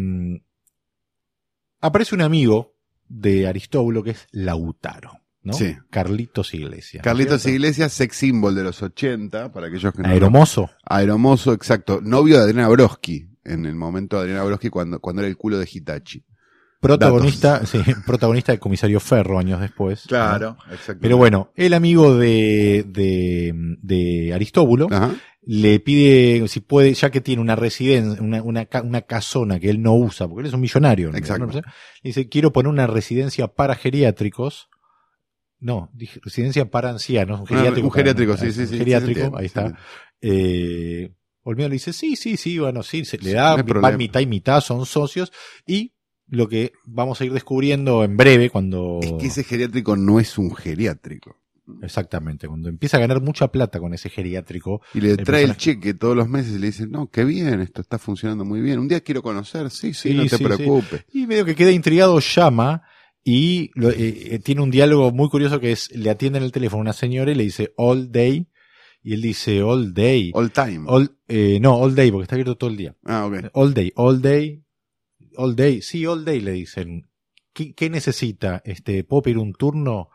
[1.81, 2.77] aparece un amigo
[3.09, 5.53] de Aristóbulo que es Lautaro, ¿no?
[5.53, 5.77] Sí.
[5.91, 6.95] Carlitos Iglesias.
[6.95, 7.47] ¿no es Carlitos?
[7.47, 10.09] Iglesias, sex symbol de los 80, para aquellos que no.
[10.09, 10.71] Aeromozo.
[10.85, 12.01] Aeromoso, exacto.
[12.03, 15.59] Novio de Adriana Broski, en el momento de Adriana Broski cuando, cuando era el culo
[15.59, 16.25] de Hitachi.
[16.81, 20.07] Protagonista, sí, protagonista de Comisario Ferro años después.
[20.11, 20.57] ¿no?
[20.71, 21.01] exacto.
[21.01, 25.15] Pero bueno, el amigo de, de, de Aristóbulo Ajá.
[25.43, 29.81] le pide si puede, ya que tiene una residencia, una, una, una casona que él
[29.81, 31.15] no usa, porque él es un millonario.
[31.15, 31.47] Exacto.
[31.47, 31.53] ¿no?
[31.53, 31.63] Le
[32.03, 34.69] dice, quiero poner una residencia para geriátricos.
[35.59, 37.40] No, dije residencia para ancianos.
[37.40, 37.87] Un Una- geriátrico.
[37.88, 38.79] un geriátrico, para- sí, sí, sí.
[38.79, 39.79] Geriátrico, sí, ahí está.
[40.21, 44.27] Eh, Olmedo le dice, sí, sí, sí, bueno, sí, se le da, no mitad y
[44.27, 45.33] mitad, son socios,
[45.64, 45.95] y
[46.29, 48.99] lo que vamos a ir descubriendo en breve cuando...
[49.01, 51.40] Es que ese geriátrico no es un geriátrico.
[51.83, 55.95] Exactamente, cuando empieza a ganar mucha plata con ese geriátrico, Y le trae el cheque
[55.95, 58.79] todos los meses y le dice, no, qué bien, esto está funcionando muy bien.
[58.79, 61.05] Un día quiero conocer, sí, sí, Sí, no te sí, preocupes.
[61.12, 62.83] y medio que queda intrigado, llama
[63.29, 66.53] y lo- eh, eh, tiene un diálogo muy curioso que es, le atiende en el
[66.53, 68.47] teléfono una señora y le dice all day,
[69.03, 70.85] y él dice all day, All time.
[70.87, 72.95] all, eh, no, all day, porque está abierto todo el día.
[73.05, 73.51] ah, ok.
[73.53, 74.62] All day, all day,
[75.37, 77.09] all day, sí, all day le dicen.
[77.53, 78.62] ¿Qué, qué necesita?
[78.65, 80.11] Este, ¿Puedo pedir un turno?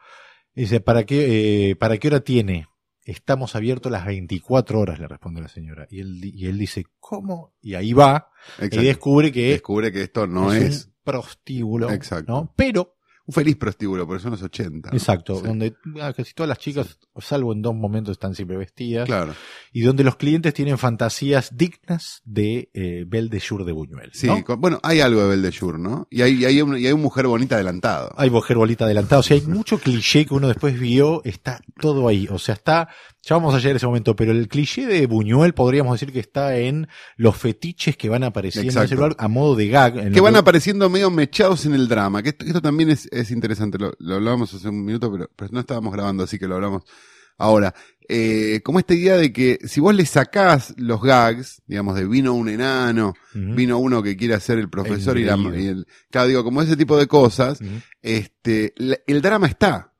[0.56, 2.68] Dice, ¿para qué, eh, ¿para qué hora tiene?
[3.04, 5.88] Estamos abiertos las 24 horas, le responde la señora.
[5.90, 7.54] Y él, y él dice, ¿cómo?
[7.62, 8.82] Y ahí va, Exacto.
[8.82, 11.90] y descubre que Descubre que esto no es, es, un prostíbulo.
[11.92, 12.32] Exacto.
[12.32, 12.54] ¿no?
[12.56, 14.90] Pero, un feliz prostíbulo, porque son los 80.
[14.90, 14.98] ¿no?
[14.98, 15.46] exacto, Sí.
[15.46, 19.06] donde ah, casi todas las chicas, salvo en dos momentos, están siempre vestidas.
[19.06, 19.34] Claro.
[19.72, 24.12] Y donde los clientes tienen fantasías dignas de eh, Belle de Jour de Buñuel.
[24.14, 26.08] Sí, bueno, hay algo de Belle de Jour, ¿no?
[26.10, 28.14] Y hay, y hay, un, y hay un mujer bonita adelantado.
[28.18, 29.20] Hay mujer bolita adelantada.
[29.20, 32.28] O sea, hay mucho cliché que uno después vio, está todo ahí.
[32.30, 32.90] O sea, está,
[33.24, 36.20] ya vamos a llegar a ese momento, pero el cliché de Buñuel podríamos decir que
[36.20, 38.96] está en los fetiches que van apareciendo en Exacto.
[38.96, 39.98] lugar a modo de gag.
[39.98, 42.24] en que van apareciendo medio mechados en el drama.
[42.24, 43.78] Que esto, esto también es, es interesante.
[43.78, 46.84] Lo, lo hablábamos hace un minuto, pero, pero no estábamos grabando, así que lo hablamos
[47.38, 47.74] ahora.
[48.14, 52.34] Eh, como esta idea de que si vos le sacás los gags, digamos, de vino
[52.34, 53.14] un enano,
[53.56, 56.76] vino uno que quiere ser el profesor y, la, y el, claro, digo, como ese
[56.76, 57.60] tipo de cosas,
[58.02, 59.94] este, la- el drama está.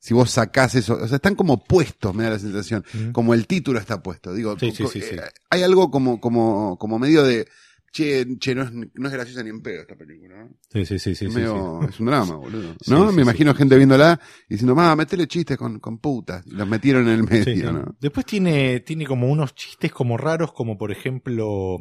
[0.00, 2.84] Si vos sacás eso, o sea, están como puestos, me da la sensación.
[3.12, 4.32] Como el título está puesto.
[4.32, 5.14] Digo, Sí, sí, sí.
[5.26, 7.48] eh, hay algo como, como, como medio de,
[7.92, 10.44] che, che, no es, no es graciosa ni en pedo esta película.
[10.44, 10.50] ¿no?
[10.70, 12.74] Sí, sí, sí, sí, es, sí, medio- es un drama, boludo.
[12.80, 13.10] Sí, ¿No?
[13.10, 13.28] sí, Me sí.
[13.28, 16.46] imagino gente viéndola y diciendo, ma, metele chistes con, con putas.
[16.46, 17.62] Y los metieron en el medio, Sí, sí.
[17.62, 17.96] ¿no?
[18.00, 21.78] Después tiene, tiene como unos chistes como raros, como por ejemplo,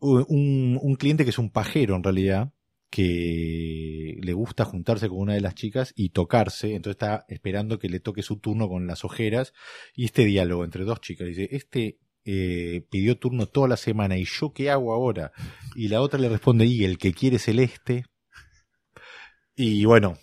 [0.00, 2.52] un, un cliente que es un pajero en realidad,
[2.88, 7.88] que le gusta juntarse con una de las chicas y tocarse, entonces está esperando que
[7.88, 9.52] le toque su turno con las ojeras,
[9.94, 14.24] y este diálogo entre dos chicas, dice, este eh, pidió turno toda la semana, ¿y
[14.24, 15.32] yo qué hago ahora?
[15.74, 18.04] Y la otra le responde, y el que quiere celeste.
[19.56, 20.16] Y bueno,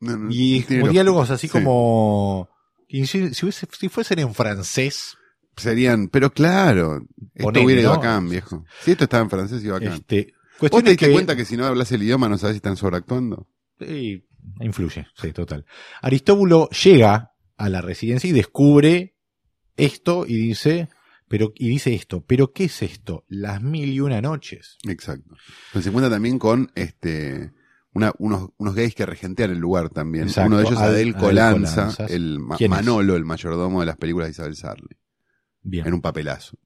[0.00, 1.52] No, no, y como diálogos así sí.
[1.52, 2.48] como...
[2.88, 5.16] Si, si hubiese- si fuesen en francés,
[5.56, 7.00] Serían, pero claro,
[7.34, 7.98] esto hubiera ido ¿no?
[7.98, 8.64] acá, viejo.
[8.80, 9.92] Si esto estaba en francés, iba acá.
[9.96, 12.54] este, ¿Vos te es diste que, cuenta que si no hablas el idioma no sabes
[12.54, 13.48] si están sobreactuando?
[13.80, 14.24] Sí,
[14.60, 15.66] influye, sí, total.
[16.00, 19.16] Aristóbulo llega a la residencia y descubre
[19.76, 20.88] esto y dice,
[21.28, 23.24] pero, y dice esto, pero ¿qué es esto?
[23.28, 24.78] Las mil y una noches.
[24.88, 25.34] Exacto.
[25.72, 27.52] Pero se cuenta también con este
[27.92, 30.24] una- unos, unos gays que regentean el lugar también.
[30.28, 30.48] Exacto.
[30.48, 32.78] Uno de ellos, Ad- Adel Adel Colanza, el ma- ¿Quién es?
[32.78, 34.96] Manolo, el mayordomo de las películas de Isabel Sarli,
[35.62, 35.86] Bien.
[35.86, 36.56] en un papelazo.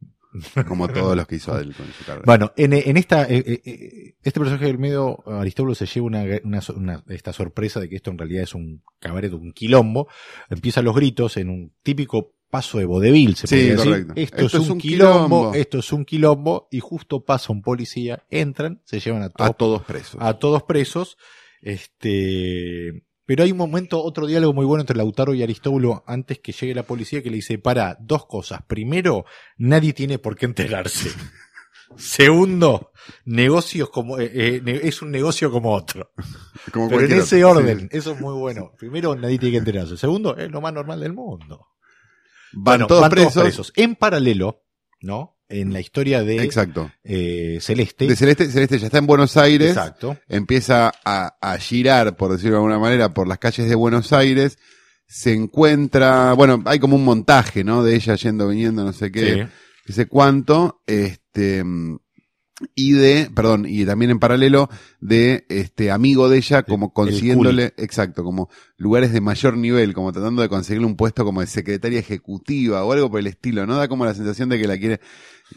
[0.66, 2.22] como todos los que hizo Adele con su carrera.
[2.24, 6.24] Bueno, en, en esta, eh, eh, eh, este personaje del medio, Aristóbulo se lleva una,
[6.42, 10.08] una, una- esta sorpresa de que esto en realidad es un cabaret, un quilombo.
[10.48, 13.90] Empiezan los gritos en un típico paso de vodevil, se Sí, podría decir.
[13.90, 14.12] correcto.
[14.16, 19.00] Esto, es un quilombo, esto es un quilombo, y justo pasa un policía, entran, se
[19.00, 20.16] llevan a todos a todos presos.
[20.20, 21.16] a todos presos.
[21.62, 26.52] Este, pero hay un momento, otro diálogo muy bueno entre Lautaro y Aristóbulo antes que
[26.52, 28.60] llegue la policía que le dice, para, dos cosas.
[28.66, 29.24] Primero,
[29.56, 31.08] nadie tiene por qué enterarse.
[31.96, 32.92] Segundo,
[33.26, 36.10] negocios como, eh, eh, es un negocio como otro.
[36.72, 37.60] Como Pero en ese otro.
[37.60, 37.88] orden, Sí.
[37.98, 38.72] eso es muy bueno.
[38.78, 39.96] Primero, nadie tiene que enterarse.
[39.96, 41.66] Segundo, es lo más normal del mundo.
[42.52, 43.72] Van Bueno, todos van presos.
[43.76, 44.62] En paralelo,
[45.00, 45.38] ¿no?
[45.48, 46.90] En la historia de Exacto.
[47.04, 48.06] eh, Celeste.
[48.06, 49.70] De Celeste, Celeste ya está en Buenos Aires.
[49.70, 50.16] Exacto.
[50.28, 54.58] empieza a, a girar, por decirlo de alguna manera, por las calles de Buenos Aires,
[55.06, 57.82] se encuentra, bueno, hay como un montaje, ¿no?
[57.84, 59.40] De ella yendo, viniendo, no sé qué, Sí.
[59.88, 61.62] no sé cuánto, este,
[62.74, 64.68] y de, perdón, y también en paralelo
[65.00, 70.12] de este amigo de ella como el consiguiéndole, exacto, como lugares de mayor nivel, como
[70.12, 73.76] tratando de conseguirle un puesto como de secretaria ejecutiva o algo por el estilo, ¿no?
[73.76, 75.00] Da como la sensación de que la quiere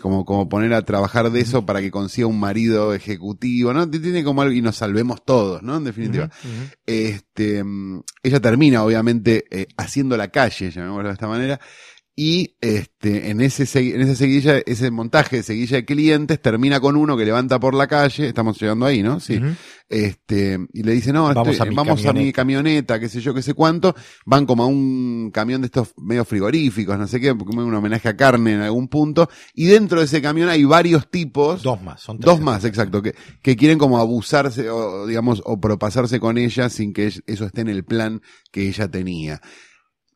[0.01, 3.89] como, como poner a trabajar de eso para que consiga un marido ejecutivo, ¿no?
[3.89, 5.77] Tiene como algo y nos salvemos todos, ¿no?
[5.77, 6.29] En definitiva.
[6.85, 11.59] Este, mm, ella termina, obviamente, eh, haciendo la calle, llamémoslo de esta manera,
[12.17, 16.95] y este, en ese en esa seguilla, ese montaje de seguilla de clientes termina con
[16.95, 19.19] uno que levanta por la calle, estamos llegando ahí, ¿no?
[19.19, 19.37] Sí.
[19.89, 22.99] Este, y le dice, no, Vamos estoy- a mi vamos a mi camioneta.
[22.99, 23.93] qué sé yo, qué sé cuánto,
[24.25, 28.09] van como a un camión de estos medio frigoríficos, no sé qué, porque un homenaje
[28.09, 32.01] a carne en algún punto, y dentro de ese camión hay varios tipos, Dos más,
[32.01, 32.45] son Dos tres.
[32.45, 37.07] más, exacto, que, que quieren como abusarse o digamos o propasarse con ella sin que
[37.07, 39.41] eso esté en el plan que ella tenía.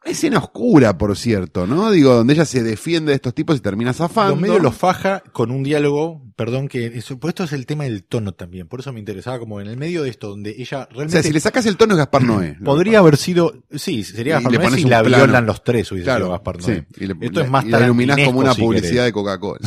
[0.05, 1.91] Escena oscura, por cierto, ¿no?
[1.91, 4.31] Digo, donde ella se defiende de estos tipos y termina zafando.
[4.31, 7.83] Los medios los faja con un diálogo, perdón que eso, pues esto es el tema
[7.83, 10.83] del tono también, por eso me interesaba como en el medio de esto donde ella
[10.83, 12.55] O realmente sea, si le sacas el tono es Gaspar Noé.
[12.63, 15.23] podría haber sido, sí, sería Y Gaspar le Noé si la plano.
[15.25, 16.17] violan los tres hubiese pasa.
[16.17, 16.71] sido Claro, Gaspar sí.
[16.71, 16.88] Noé.
[16.97, 19.59] Y le- Esto es más y como una si publicidad de Coca-Cola.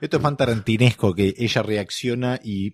[0.00, 2.72] Esto es más tarantinesco que ella reacciona y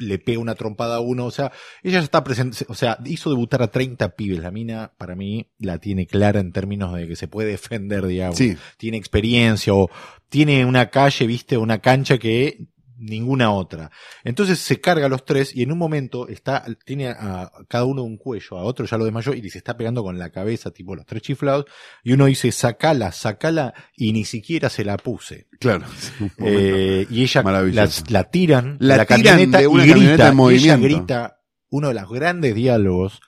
[0.00, 1.26] le pega una trompada a uno.
[1.26, 4.40] O sea, ella ya está presente, o sea, hizo debutar a 30 pibes.
[4.40, 8.36] La mina, para mí, la tiene clara en términos de que se puede defender, digamos.
[8.36, 9.90] Sí, Tiene experiencia o
[10.28, 12.66] tiene una calle, viste, una cancha que
[13.00, 13.90] ninguna otra.
[14.24, 18.02] Entonces se carga a los tres y en un momento está, tiene a cada uno
[18.02, 20.94] un cuello, a otro ya lo desmayó y se está pegando con la cabeza, tipo
[20.94, 21.64] los tres chiflados,
[22.04, 25.48] y uno dice, sacala, sacala, y ni siquiera se la puse.
[25.58, 25.86] claro.
[26.42, 30.36] Eh, y ella la, tiran, La la, tiran camioneta de una y camioneta grita, en
[30.36, 30.86] movimiento.
[30.86, 33.20] ella grita uno de los grandes diálogos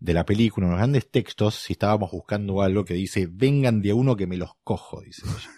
[0.00, 3.80] de la película, uno de los grandes textos, si estábamos buscando algo que dice, vengan
[3.82, 5.50] de a uno que me los cojo, dice ella.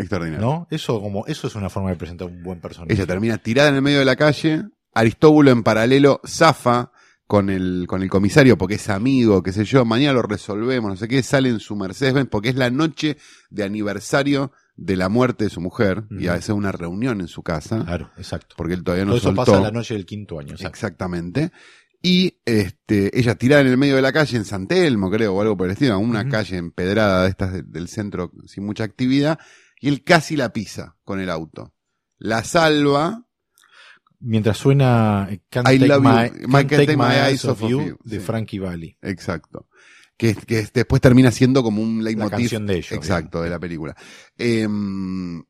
[0.00, 0.46] Extraordinario.
[0.46, 0.66] ¿No?
[0.70, 2.92] Eso como, eso es una forma de presentar un buen personaje.
[2.92, 4.64] Ella termina tirada en el medio de la calle.
[4.92, 6.90] Aristóbulo en paralelo zafa
[7.26, 9.84] con el, con el comisario porque es amigo, qué sé yo.
[9.84, 11.22] Mañana lo resolvemos, no sé qué.
[11.22, 13.16] Sale en su Mercedes-Benz porque es la noche
[13.50, 16.32] de aniversario de la muerte de su mujer y Ujú.
[16.34, 18.54] hace una reunión en su casa Claro, exacto.
[18.56, 19.44] porque él todavía no Todo eso soltó.
[19.52, 20.52] pasa la noche del quinto año.
[20.52, 20.68] exacto.
[20.74, 21.52] Exactamente.
[22.02, 25.40] Y este, ella tirada en el medio de la calle en San Telmo, creo, o
[25.42, 29.38] algo por el estilo, una calle empedrada de estas de- del centro sin mucha actividad,
[29.80, 31.74] y él casi la pisa con el auto.
[32.18, 33.24] La salva,
[34.22, 36.48] Mientras suena Can't I Take, love my, you.
[36.50, 38.24] Can't Can't Take My Eyes Off You, You, de sí.
[38.24, 38.96] Frankie Valli.
[39.00, 39.66] exacto.
[40.18, 42.36] Que, que después termina siendo como un La leitmotiv.
[42.38, 42.92] canción de ellos.
[42.92, 43.96] Exacto, de la película.
[44.36, 45.42] Em,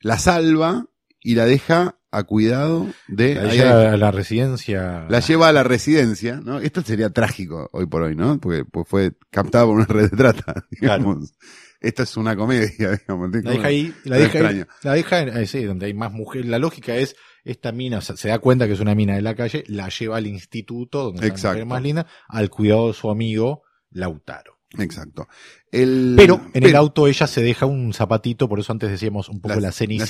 [0.00, 0.84] la salva
[1.20, 3.36] y la deja a cuidado de...
[3.36, 5.06] La lleva a la residencia.
[5.08, 6.58] la lleva a la residencia, ¿no?
[6.58, 8.38] Esto sería trágico hoy por hoy, ¿no?
[8.38, 11.32] Porque pues, fue captada por una red de trata, digamos.
[11.80, 13.30] Esto es una comedia, digamos.
[13.42, 16.46] La deja ahí, la deja ahí, la deja en- eh, sí, donde hay más mujeres.
[16.48, 19.22] La lógica es, esta mina, o sea, se da cuenta que es una mina de
[19.22, 21.48] la calle, la lleva al instituto, donde las Exacto.
[21.54, 24.58] mujeres más lindas, al cuidado de su amigo Lautaro.
[24.78, 25.26] Exacto.
[25.72, 29.40] El- Pero en el auto ella se deja un zapatito, por eso antes decíamos un
[29.40, 30.06] poco la, cenicienta,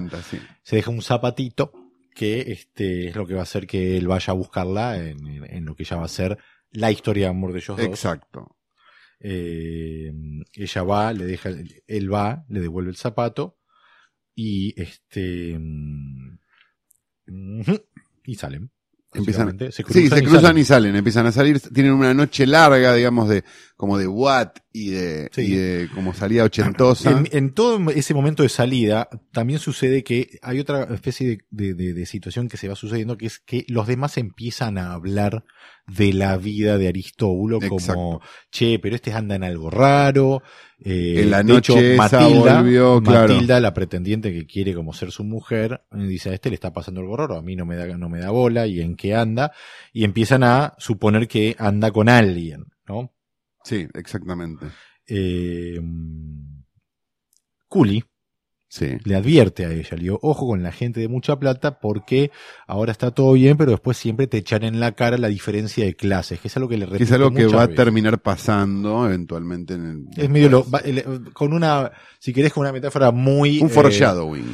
[0.00, 0.38] Cenicienta, sí.
[0.62, 1.72] se deja un zapatito
[2.14, 5.44] que este es lo que va a hacer que él vaya a buscarla en, en-
[5.52, 6.38] en lo que ya va a ser
[6.70, 7.86] la historia de amor de ellos dos.
[7.86, 8.56] Exacto.
[9.20, 10.12] Eh,
[10.54, 11.50] ella va, le deja,
[11.86, 13.58] él va, le devuelve el zapato
[14.34, 16.38] y este mm,
[18.26, 18.70] y salen.
[19.12, 20.58] Empiezan- se Sí, se y cruzan salen.
[20.58, 23.44] y salen, empiezan a salir, tienen una noche larga, digamos, de,
[23.76, 25.42] como de what y de, Sí.
[25.42, 27.12] y de como salida ochentosa.
[27.12, 31.74] En, en todo ese momento de salida, también sucede que hay otra especie de, de-
[31.74, 35.44] de- de situación que se va sucediendo, que es que los demás empiezan a hablar
[35.86, 38.20] de la vida de Aristóbulo como, Exacto.
[38.50, 40.42] che, pero este anda en algo raro.
[40.84, 43.32] Eh, En la de hecho, noche Matilda, volvió, claro.
[43.32, 47.00] Matilda, la pretendiente que quiere como ser su mujer, dice a este le está pasando
[47.00, 49.52] algo raro, a mí no me da, no me da bola, y en qué anda,
[49.92, 53.12] y empiezan a suponer que anda con alguien, ¿no?
[53.64, 54.66] Sí, exactamente.
[55.06, 55.80] Eh,
[58.68, 58.88] Sí.
[59.04, 62.32] le advierte a ella, le digo, ojo con la gente de mucha plata porque
[62.66, 65.94] ahora está todo bien, pero después siempre te echan en la cara la diferencia de
[65.94, 69.84] clases, que es algo que le es algo que va a terminar pasando eventualmente en
[70.16, 70.22] el.
[70.24, 70.82] Es medio lo- va-
[71.32, 73.60] con una, si querés, con una metáfora muy...
[73.60, 74.44] Un eh, foreshadowing.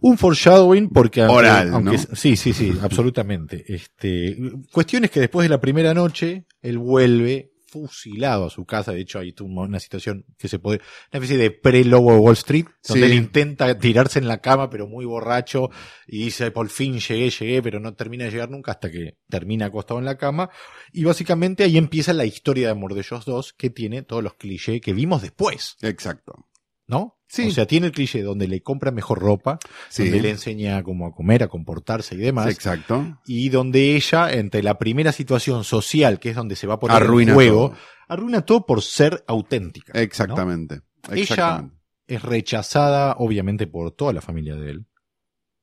[0.00, 2.16] un foreshadowing porque Oral, aunque, ¿no?
[2.16, 3.64] sí, sí, sí, absolutamente.
[3.72, 4.36] Este,
[4.72, 8.92] cuestiones que después de la primera noche él vuelve fusilado a su casa.
[8.92, 10.78] De hecho, hay una situación que se puede,
[11.12, 13.12] una especie de pre-lobo de Wall Street, donde Sí.
[13.12, 15.70] él intenta tirarse en la cama, pero muy borracho,
[16.06, 19.66] y dice, por fin llegué, llegué, pero no termina de llegar nunca hasta que termina
[19.66, 20.50] acostado en la cama.
[20.92, 24.34] Y básicamente ahí empieza la historia de amor de ellos dos, que tiene todos los
[24.34, 26.46] clichés que vimos después, Exacto.
[26.86, 27.19] ¿no?
[27.32, 27.46] Sí.
[27.46, 30.02] O sea, tiene el cliché donde le compra mejor ropa, Sí.
[30.02, 32.48] donde le enseña cómo a comer, a comportarse y demás.
[32.48, 33.18] Exacto.
[33.24, 36.96] Y donde ella, entre la primera situación social, que es donde se va a poner
[36.96, 37.78] Arruina en juego, todo.
[38.08, 39.92] arruina todo por ser auténtica.
[39.94, 40.00] ¿no?
[40.00, 40.80] Exactamente.
[41.08, 41.76] Ella- Exactamente.
[42.08, 44.86] Es rechazada, obviamente, por toda la familia de él,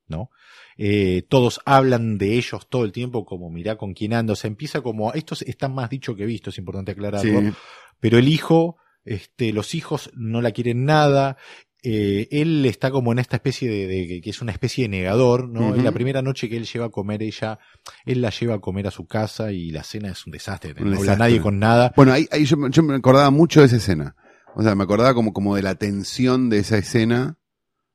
[0.08, 0.30] ¿no?
[0.78, 4.32] Eh, todos hablan de ellos todo el tiempo como mirá con quién anda.
[4.32, 7.42] O sea, empieza como, esto está más dicho que visto, es importante aclararlo.
[7.42, 7.52] Sí.
[8.00, 11.38] Pero el hijo, este, los hijos no la quieren nada.
[11.84, 15.48] Eh, él está como en esta especie de, de- que es una especie de negador,
[15.48, 15.76] ¿no?
[15.76, 17.60] En la primera noche que él lleva a comer ella,
[18.06, 20.78] él la lleva a comer a su casa y la cena es un desastre, Un
[20.78, 21.18] no habla desastre.
[21.20, 21.94] nadie con nada.
[21.96, 24.16] Bueno, ahí, ahí yo, me- yo me acordaba mucho de esa escena.
[24.56, 27.38] O sea, me acordaba como, como de la tensión de esa escena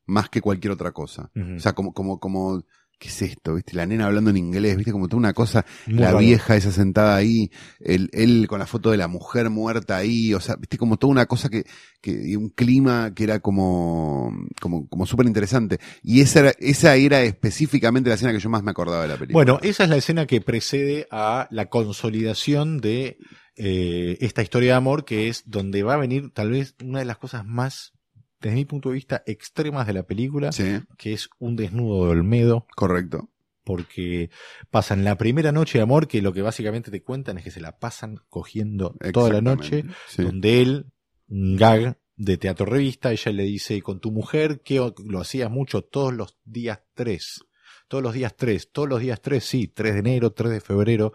[0.07, 1.31] más que cualquier otra cosa.
[1.57, 2.63] O sea, como, como, como,
[3.03, 3.57] ¿qué es esto?
[3.57, 3.75] ¿Viste?
[3.75, 4.93] La nena hablando en inglés, ¿viste?
[4.93, 6.19] Como toda una cosa, Muy la raro.
[6.19, 10.39] vieja esa sentada ahí, el, él con la foto de la mujer muerta ahí, o
[10.39, 10.79] sea, ¿viste?
[10.79, 11.65] Como toda una cosa que,
[12.01, 15.81] que, un clima que era como, como, como súper interesante.
[16.05, 19.17] Y esa era, esa era específicamente la escena que yo más me acordaba de la
[19.17, 19.35] película.
[19.35, 23.19] Bueno, esa es la escena que precede a la consolidación de
[23.57, 27.05] eh, esta historia de amor, que es donde va a venir tal vez una de
[27.05, 27.95] las cosas más,
[28.43, 32.11] desde mi punto de vista, extremas de la película, Sí, que es un desnudo de
[32.11, 33.31] Olmedo, correcto.
[33.65, 34.31] porque
[34.71, 37.61] pasan la primera noche de amor, que lo que básicamente te cuentan es que se
[37.61, 39.85] la pasan cogiendo toda la noche.
[40.09, 40.23] Sí.
[40.25, 40.87] donde él,
[41.29, 44.77] un gag de teatro revista, ella le dice, con tu mujer, que
[45.07, 47.45] lo hacías mucho todos los días tres,
[47.89, 51.13] todos los días tres, todos los días tres, sí, 3 de enero, 3 de febrero,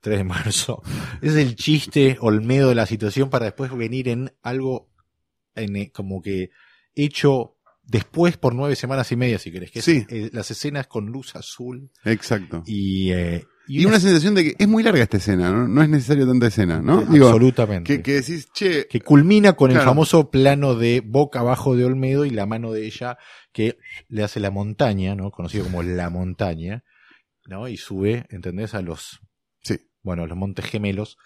[0.00, 0.82] 3 de marzo.
[1.22, 4.88] Es el chiste Olmedo de la situación para después venir en algo
[5.54, 6.50] en, eh, como que
[7.04, 10.04] hecho después por nueve semanas y media, si querés, que es, Sí.
[10.10, 12.62] eh, las escenas con luz azul Exacto.
[12.66, 15.68] y, eh, Y una sensación de que es muy larga esta escena, ¿no?
[15.68, 17.02] No es necesario tanta escena, ¿no?
[17.04, 17.96] Digo, absolutamente.
[17.98, 22.24] que, que decís, che, que culmina con el famoso plano de boca abajo de Olmedo
[22.24, 23.18] y la mano de ella
[23.52, 23.76] que
[24.08, 25.30] le hace la montaña, ¿no?
[25.30, 26.82] Conocido como la montaña,
[27.46, 27.68] ¿no?
[27.68, 28.72] Y sube, ¿entendés?
[28.74, 29.20] A los,
[29.62, 29.76] Sí.
[30.02, 31.18] bueno, a los montes gemelos.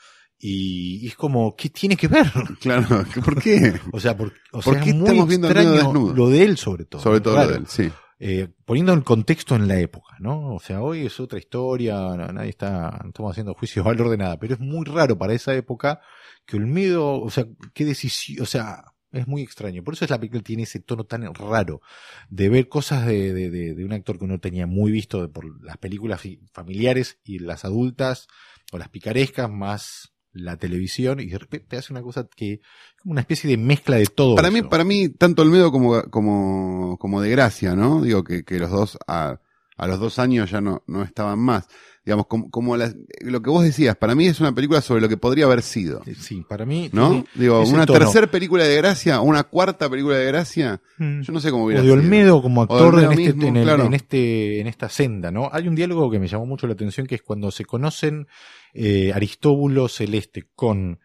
[0.45, 2.27] Y, y es como, ¿qué tiene que ver?
[2.61, 3.75] claro, ¿por qué?
[3.93, 6.15] O sea, por, o ¿Por sea, qué es muy estamos viendo extraño desnudo?
[6.15, 7.01] lo de él sobre todo.
[7.01, 7.49] Sobre todo Claro.
[7.51, 7.91] lo de él, sí.
[8.19, 10.55] Eh, poniendo el contexto en la época, ¿no?
[10.55, 14.11] O sea, hoy es otra historia, no- nadie está, no estamos haciendo juicio de valor
[14.11, 16.01] de nada, pero es muy raro para esa época
[16.45, 19.83] que Olmedo, o sea, qué decisión, o sea, es muy extraño.
[19.85, 21.83] Por eso es la película tiene ese tono tan raro
[22.31, 25.63] de ver cosas de, de, de- de un actor que uno tenía muy visto por
[25.63, 26.21] las películas
[26.53, 28.27] familiares y las adultas
[28.73, 32.61] o las picarescas más la televisión y de repente hace una cosa que
[33.01, 34.35] como una especie de mezcla de todo.
[34.37, 38.01] Para mí, para mí, tanto Olmedo como, como, como de Gracia, ¿no?
[38.03, 39.41] Digo que, que los dos a,
[39.77, 41.67] a los dos años ya no, no estaban más.
[42.05, 45.09] Digamos, como, como las- lo que vos decías, para mí es una película sobre lo
[45.09, 46.03] que podría haber sido.
[46.19, 46.91] Sí, para mí.
[46.93, 47.25] ¿No?
[47.35, 51.21] Digo, una tercera película de Gracia, una cuarta película de Gracia, Mm.
[51.23, 51.95] yo no sé cómo O hubiera de sido.
[52.01, 53.85] Olmedo como O de actor Olmedo en, este, mismo, en, el- claro.
[53.85, 55.49] en este, en esta senda, ¿no?
[55.53, 58.27] Hay un diálogo que me llamó mucho la atención que es cuando se conocen
[58.73, 60.99] eh, Aristóbulo Celeste con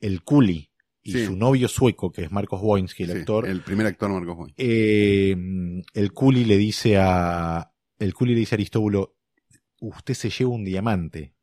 [0.00, 0.70] el Culi
[1.02, 1.26] y Sí.
[1.26, 3.48] su novio sueco, que es Marcos Wojnski, el Sí, actor.
[3.48, 5.34] El primer actor Marcos eh,
[5.94, 9.16] el Culi le dice a el Culi le dice a Aristóbulo,
[9.80, 11.34] usted se lleva un diamante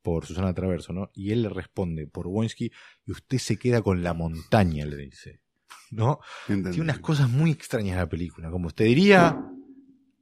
[0.00, 1.10] por Susana Traverso, ¿no?
[1.14, 2.70] Y él le responde por Wojnski
[3.04, 5.40] y usted se queda con la montaña, le dice,
[5.90, 6.20] ¿no?
[6.46, 8.50] Tiene unas cosas muy extrañas la película.
[8.50, 9.38] Como usted diría,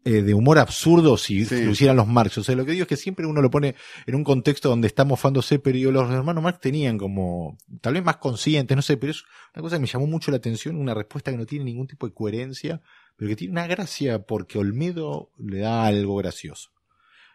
[0.07, 1.64] eh, de humor absurdo si Sí.
[1.64, 2.38] lo hicieran los Marx.
[2.38, 3.74] O sea, lo que digo es que siempre uno lo pone
[4.07, 8.16] en un contexto donde está mofándose, pero los hermanos Marx tenían como, tal vez más
[8.18, 11.30] conscientes, no sé, pero es una cosa que me llamó mucho la atención, una respuesta
[11.32, 12.80] que no tiene ningún tipo de coherencia,
[13.16, 16.70] pero que tiene una gracia porque Olmedo le da algo gracioso.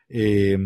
[0.09, 0.57] Eh,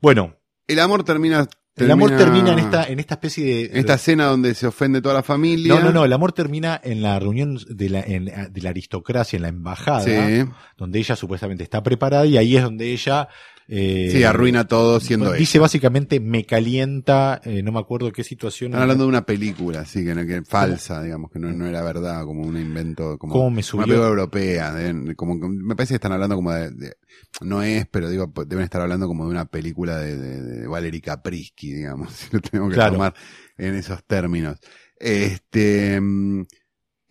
[0.00, 0.36] bueno,
[0.66, 1.48] El amor termina.
[1.76, 3.64] El amor termina en esta, en esta especie de...
[3.66, 5.74] en esta escena donde se ofende toda la familia.
[5.74, 9.36] no, no, no, el amor termina en la reunión de la, en- de la aristocracia,
[9.36, 10.44] en la embajada, Sí,
[10.76, 13.28] donde ella supuestamente está preparada y ahí es donde ella...
[13.72, 15.62] eh, sí, arruina todo siendo Dice ella.
[15.62, 18.72] básicamente, me calienta, eh, no me acuerdo qué situación.
[18.72, 22.24] Están hablando de una película, así que, que falsa, digamos, que no, no era verdad,
[22.24, 23.84] como un invento, como ¿Cómo me una subió?
[23.86, 24.74] película europea.
[24.74, 26.96] de- como, que- me parece que están hablando como de, de-
[27.42, 31.72] no es, pero digo, deben estar hablando como de una película de, de, Valery Caprisky,
[31.72, 32.94] digamos, si lo tengo que Claro.
[32.94, 33.14] tomar
[33.56, 34.58] en esos términos.
[34.98, 36.00] Este,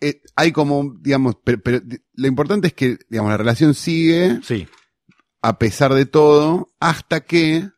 [0.00, 1.80] eh, hay como, digamos, pero, pero
[2.14, 4.66] lo importante es que, digamos, la relación sigue Sí,
[5.42, 7.68] a pesar de todo, hasta que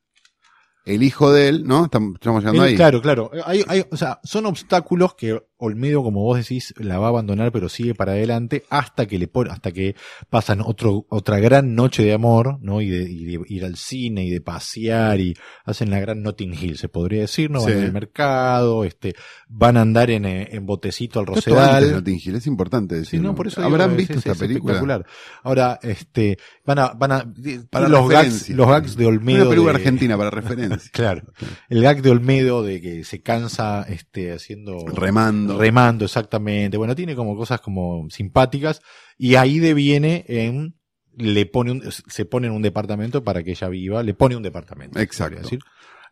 [0.85, 1.85] el hijo de él, ¿no?
[1.85, 2.77] Estamos, llegando Él- ahí.
[2.77, 3.31] claro, claro.
[3.45, 7.53] Hay, hay, o sea, son obstáculos que Olmedo, como vos decís, la va a abandonar,
[7.53, 9.95] pero sigue para adelante hasta que le pone, hasta que
[10.29, 12.81] pasan otro, otra gran noche de amor, ¿no?
[12.81, 15.35] Y de, y de ir al cine y de pasear y
[15.65, 17.63] hacen la gran Notting Hill, se podría decir, ¿no?
[17.63, 17.79] Van Sí.
[17.79, 19.15] al mercado, este,
[19.49, 21.93] van a andar en, eh, en botecito al Rosedal.
[21.93, 23.29] Notting Hill, es importante Sí, decirlo.
[23.29, 24.73] no, por eso ¿Habrán digo, visto es- es- esta es película?
[24.75, 25.07] espectacular.
[25.45, 27.33] Ahora, este, van a, van a,
[27.71, 29.43] Para los gags, los gags de Olmedo.
[29.43, 30.91] Una película de- argentina para referencia.
[30.93, 31.23] Claro.
[31.69, 35.52] El gag de Olmedo de que se cansa, este, haciendo, Remando.
[35.59, 36.77] Remando, exactamente.
[36.77, 38.81] Bueno, tiene como cosas como simpáticas
[39.19, 40.77] y ahí deviene en,
[41.17, 44.43] le pone un, se pone en un departamento para que ella viva, le pone un
[44.43, 44.99] departamento.
[44.99, 45.41] Exacto.
[45.43, 45.61] decir.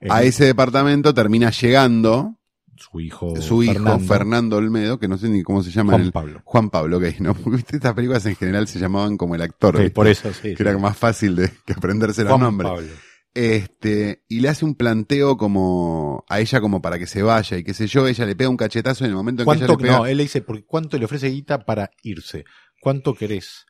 [0.08, 2.36] a ese departamento termina llegando
[2.76, 4.06] su hijo, su hijo, Fernando.
[4.06, 5.92] Fernando, Olmedo, que no sé ni cómo se llama.
[5.92, 6.40] Juan el- Pablo.
[6.44, 7.34] Juan Pablo, ok, ¿no?
[7.34, 7.76] Porque ¿viste?
[7.76, 10.54] estas películas en general se llamaban como el actor, Sí, por eso, sí.
[10.54, 12.70] que era más fácil de que aprenderse los Juan nombres.
[12.70, 12.88] Pablo.
[13.32, 17.62] Este, y le hace un planteo como a ella como para que se vaya y
[17.64, 19.82] qué sé yo, ella le pega un cachetazo en el momento en que ella ¿Cuánto,
[19.82, 19.98] le pega.
[19.98, 22.44] no, él le dice, ¿por ¿cuánto le ofrece guita para irse?
[22.80, 23.66] ¿Cuánto querés?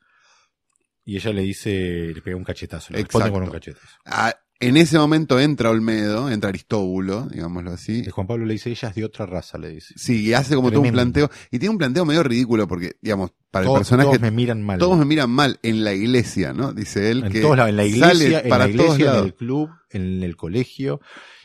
[1.05, 3.33] Y ella le dice, le pega un cachetazo, le responde Exacto.
[3.33, 3.87] con un cachetazo.
[4.05, 8.03] Ah, en ese momento entra Olmedo, entra Aristóbulo, digámoslo así.
[8.05, 9.93] Y Juan Pablo le dice, ella es de otra raza, le dice.
[9.97, 11.29] Sí, y hace como todo un planteo.
[11.51, 14.61] Y tiene un planteo medio ridículo porque, digamos, para Todos- el personaje, todos me miran
[14.61, 14.79] mal.
[14.79, 16.71] todos me miran mal en la iglesia, ¿no?
[16.73, 19.25] Dice él en que todos lados, en la iglesia, sale en para la iglesia, en
[19.25, 21.01] el club, en el colegio.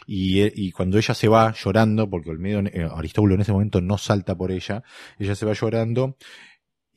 [0.07, 3.81] Y, eh, y cuando ella se va llorando, porque Olmedo, eh, Aristóbulo en ese momento
[3.81, 4.85] no salta por ella,
[5.19, 6.17] ella se va llorando.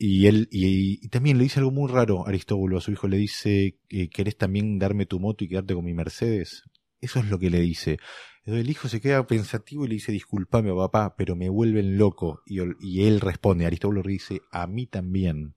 [0.02, 3.18] Y él, y, y también le dice algo muy raro Aristóbulo a su hijo, le
[3.18, 6.62] dice, eh, ¿querés también darme tu moto y quedarte con mi Mercedes?
[7.02, 7.98] Eso es lo que le dice.
[8.44, 12.40] El hijo se queda pensativo y le dice, disculpame papá, pero me vuelven loco.
[12.46, 15.54] Y, él responde, Aristóbulo le dice, a mí también.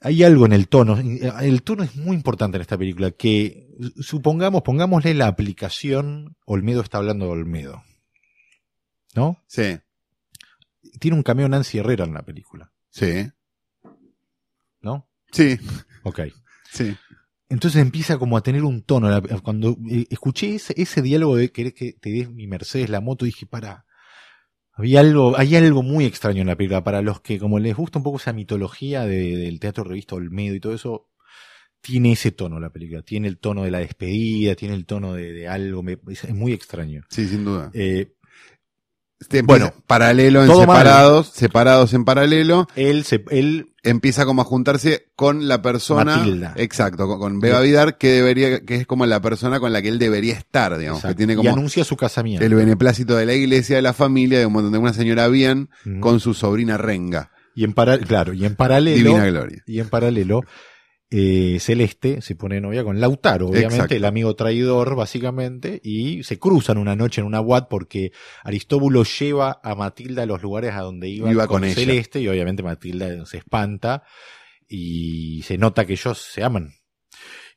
[0.00, 3.68] Hay algo en el tono, el tono es muy importante en esta película, que
[4.00, 7.82] supongamos, pongámosle la aplicación, Olmedo está hablando de Olmedo.
[9.16, 9.42] ¿No?
[9.48, 9.78] Sí,
[11.00, 13.30] Tiene un cameo Nancy Herrera en la película, sí,
[14.80, 15.08] ¿no?
[15.32, 15.58] sí,
[16.04, 16.20] Ok.
[16.70, 16.96] sí.
[17.48, 19.08] Entonces empieza como a tener un tono.
[19.42, 23.24] Cuando eh, escuché ese, ese diálogo de querés que te des mi Mercedes, la moto,
[23.26, 23.84] dije, para.
[24.74, 26.82] Había algo, hay algo muy extraño en la película.
[26.82, 30.54] Para los que, como les gusta un poco esa mitología de- del teatro revista Olmedo
[30.54, 31.10] y todo eso,
[31.82, 33.02] tiene ese tono la película.
[33.02, 35.82] Tiene el tono de la despedida, tiene el tono de, de algo.
[35.82, 37.02] me- es muy extraño.
[37.10, 37.70] Sí, sin duda.
[37.74, 38.14] Eh,
[39.22, 40.78] Este, bueno, paralelo, en todo mal.
[40.78, 46.54] separados, separados en paralelo, él, se, él empieza como a juntarse con la persona, Matilda.
[46.56, 49.90] exacto, con, con Beba Vidar, que debería, que es como la persona con la que
[49.90, 52.44] él debería estar, digamos, exacto, que tiene y como anuncia su casamiento.
[52.44, 55.70] el beneplácito de la iglesia, de la familia, de un montón de una señora bien,
[56.00, 59.10] con su sobrina Renga, y en para, claro, y en paralelo.
[59.10, 59.62] Divina Gloria.
[59.68, 60.42] Y en paralelo,
[61.14, 63.94] eh, Celeste se pone de novia con Lautaro, obviamente, Exacto.
[63.94, 69.60] el amigo traidor, básicamente, y se cruzan una noche en una WAT porque Aristóbulo lleva
[69.62, 71.62] a Matilda a los lugares a donde iba, Iba con.
[71.64, 74.04] Celeste, y obviamente Matilda se espanta
[74.66, 76.72] y se nota que ellos se aman.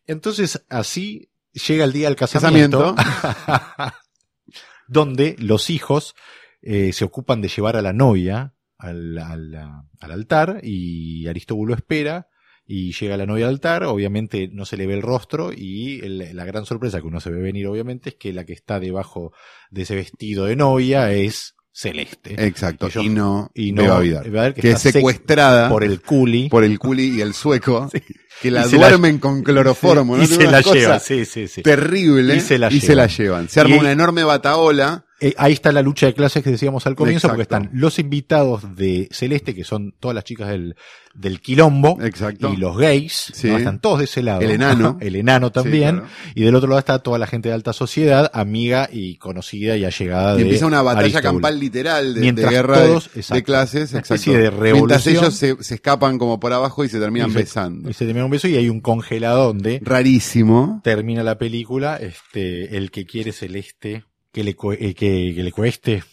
[0.05, 2.93] Entonces, así llega el día del casamiento,
[4.87, 6.15] donde los hijos
[6.61, 12.27] eh, se ocupan de llevar a la novia al, al- al altar y Aristóbulo espera
[12.67, 16.35] y llega la novia al altar, obviamente no se le ve el rostro y el-
[16.35, 19.31] la gran sorpresa que uno se ve venir obviamente es que la que está debajo
[19.69, 22.35] de ese vestido de novia es Celeste.
[22.45, 26.79] Exacto, y no, y no Beba Beba que es secuestrada por el culi por el
[26.79, 27.89] culi y el sueco,
[28.41, 30.23] que la duermen con cloroformo, ¿no?
[30.23, 31.61] y se la cosa lleva, sí, sí, sí.
[31.63, 33.17] terrible Y se la y se la llevan.
[33.17, 33.49] llevan.
[33.49, 36.85] Se arma Y- una enorme bataola Eh, ahí está la lucha de clases que decíamos
[36.87, 37.65] al comienzo, porque Exacto.
[37.67, 40.75] están los invitados de Celeste, que son todas las chicas del,
[41.13, 42.51] del quilombo, Exacto.
[42.53, 43.47] y los gays, Sí.
[43.47, 43.57] ¿no?
[43.57, 44.41] están todos de ese lado.
[44.41, 44.97] El enano.
[45.01, 45.95] el enano también.
[45.95, 46.07] Sí, claro.
[46.35, 49.85] Y del otro lado está toda la gente de alta sociedad, amiga y conocida y
[49.85, 51.31] allegada Y de empieza una batalla Aristóbulo.
[51.31, 53.43] campal literal de, de Mientras guerra de- todos- de, exacto.
[53.45, 53.91] clases.
[53.91, 54.13] Una Exacto.
[54.15, 55.15] especie de Mientras revolución.
[55.15, 57.89] ellos se, se escapan como por abajo y se terminan Y se- besando.
[57.89, 60.81] Y se termina un beso y hay un congelado donde Rarísimo.
[60.83, 64.03] termina la película, este, el que quiere celeste,
[64.35, 66.03] que le, eh, que, que le cueste,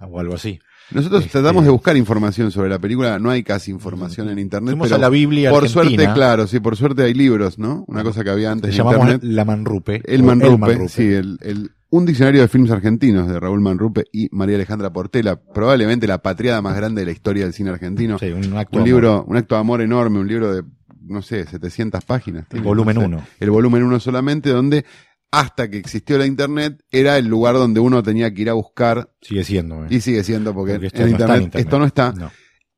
[0.00, 0.60] o algo así.
[0.92, 3.18] Nosotros Este- tratamos de buscar información sobre la película.
[3.18, 4.72] No hay casi información en internet.
[4.72, 5.84] Fuimos pero a la Biblia por argentina.
[6.04, 7.84] suerte, claro, sí, por suerte hay libros, ¿no?
[7.88, 9.22] Una cosa que había antes Le llamamos internet.
[9.34, 10.00] la Manrupe.
[10.04, 14.54] El Manrupe, sí, el, el- un diccionario de films argentinos de Raúl Manrupe y María
[14.56, 18.18] Alejandra Portela, probablemente la patriada más grande de la historia del cine argentino.
[18.18, 20.62] Sí, un acto un libro, un acto de amor enorme, un libro de,
[21.02, 22.40] no sé, 700 páginas.
[22.44, 22.48] amor.
[22.50, 23.06] tiene, volumen no sé.
[23.08, 23.22] 1.
[23.40, 24.84] El volumen 1 solamente, donde
[25.32, 29.12] hasta que existió la internet era el lugar donde uno tenía que ir a buscar
[29.20, 29.84] Sigue siendo.
[29.84, 29.88] eh.
[29.90, 31.66] y sigue siendo porque, Porque esto en, no está internet, en internet.
[31.66, 32.12] esto no está.
[32.12, 32.30] No.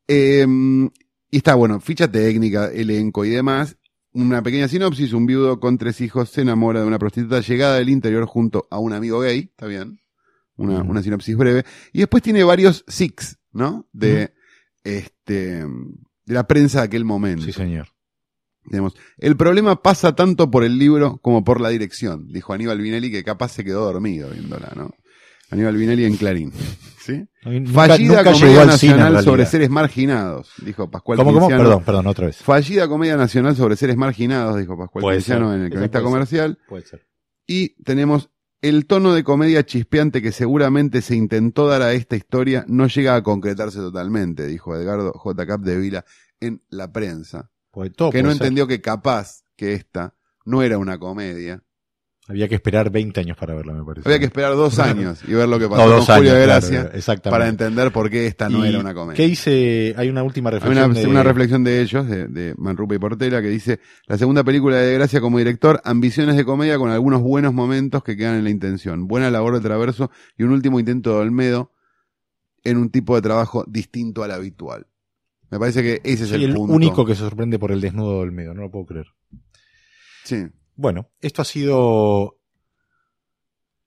[0.09, 0.47] Eh,
[1.31, 3.77] y está, bueno, ficha técnica, elenco y demás.
[4.13, 7.89] Una pequeña sinopsis, un viudo con tres hijos se enamora de una prostituta llegada del
[7.89, 9.99] interior junto a un amigo gay, está bien,
[10.57, 11.65] una, una sinopsis breve.
[11.93, 13.89] Y después tiene varios six, ¿no?
[13.93, 14.33] De,
[14.85, 17.45] este, de la prensa de aquel momento.
[17.45, 17.89] Sí, señor.
[18.69, 23.11] Tenemos, el problema pasa tanto por el libro como por la dirección, dijo Aníbal Vinelli,
[23.11, 24.91] que capaz se quedó dormido viéndola, ¿no?
[25.51, 26.53] Aníbal Vinelli en Clarín.
[27.05, 27.23] ¿Sí?
[27.45, 31.49] Nunca- Fallida nunca comedia nacional sobre seres marginados, dijo Pascual ¿Cómo, cómo?
[31.49, 32.37] Perdón, perdón, otra vez.
[32.39, 35.37] Fallida comedia nacional sobre seres marginados, dijo Pascual ser.
[35.43, 36.05] en el cronista ser.
[36.05, 36.59] comercial.
[36.67, 37.07] Puede ser.
[37.47, 38.31] Y tenemos
[38.63, 43.15] el tono de comedia chispeante que seguramente se intentó dar a esta historia no llega
[43.15, 45.47] a concretarse totalmente, dijo Edgardo J.
[45.47, 46.05] Cap de Vila
[46.41, 47.51] en la prensa.
[47.97, 48.43] Todo que no ser.
[48.43, 50.15] entendió que capaz que esta
[50.45, 51.63] no era una comedia.
[52.27, 54.09] Había que esperar 20 años para verla, me parece.
[54.09, 56.39] Había que esperar dos años y ver lo que pasó No, con dos Julio años,
[56.41, 57.31] de claro, Gracia exactamente.
[57.31, 59.15] para entender por qué esta no era una comedia.
[59.17, 59.95] ¿Qué dice?
[59.99, 60.91] Hay una última Hay reflexión.
[60.91, 64.43] una, de- una reflexión de ellos, de, de Manrupe y Portela, que dice, la segunda
[64.43, 68.45] película de Gracia como director, ambiciones de comedia con algunos buenos momentos que quedan en
[68.45, 71.73] la intención, buena labor de Traverso y un último intento de Olmedo
[72.63, 74.87] en un tipo de trabajo distinto al habitual.
[75.55, 76.75] Me parece que ese es Soy el, el, punto.
[76.75, 79.07] único que se sorprende por el desnudo del medio, no lo puedo creer.
[80.25, 82.41] Sí, Bueno, esto ha sido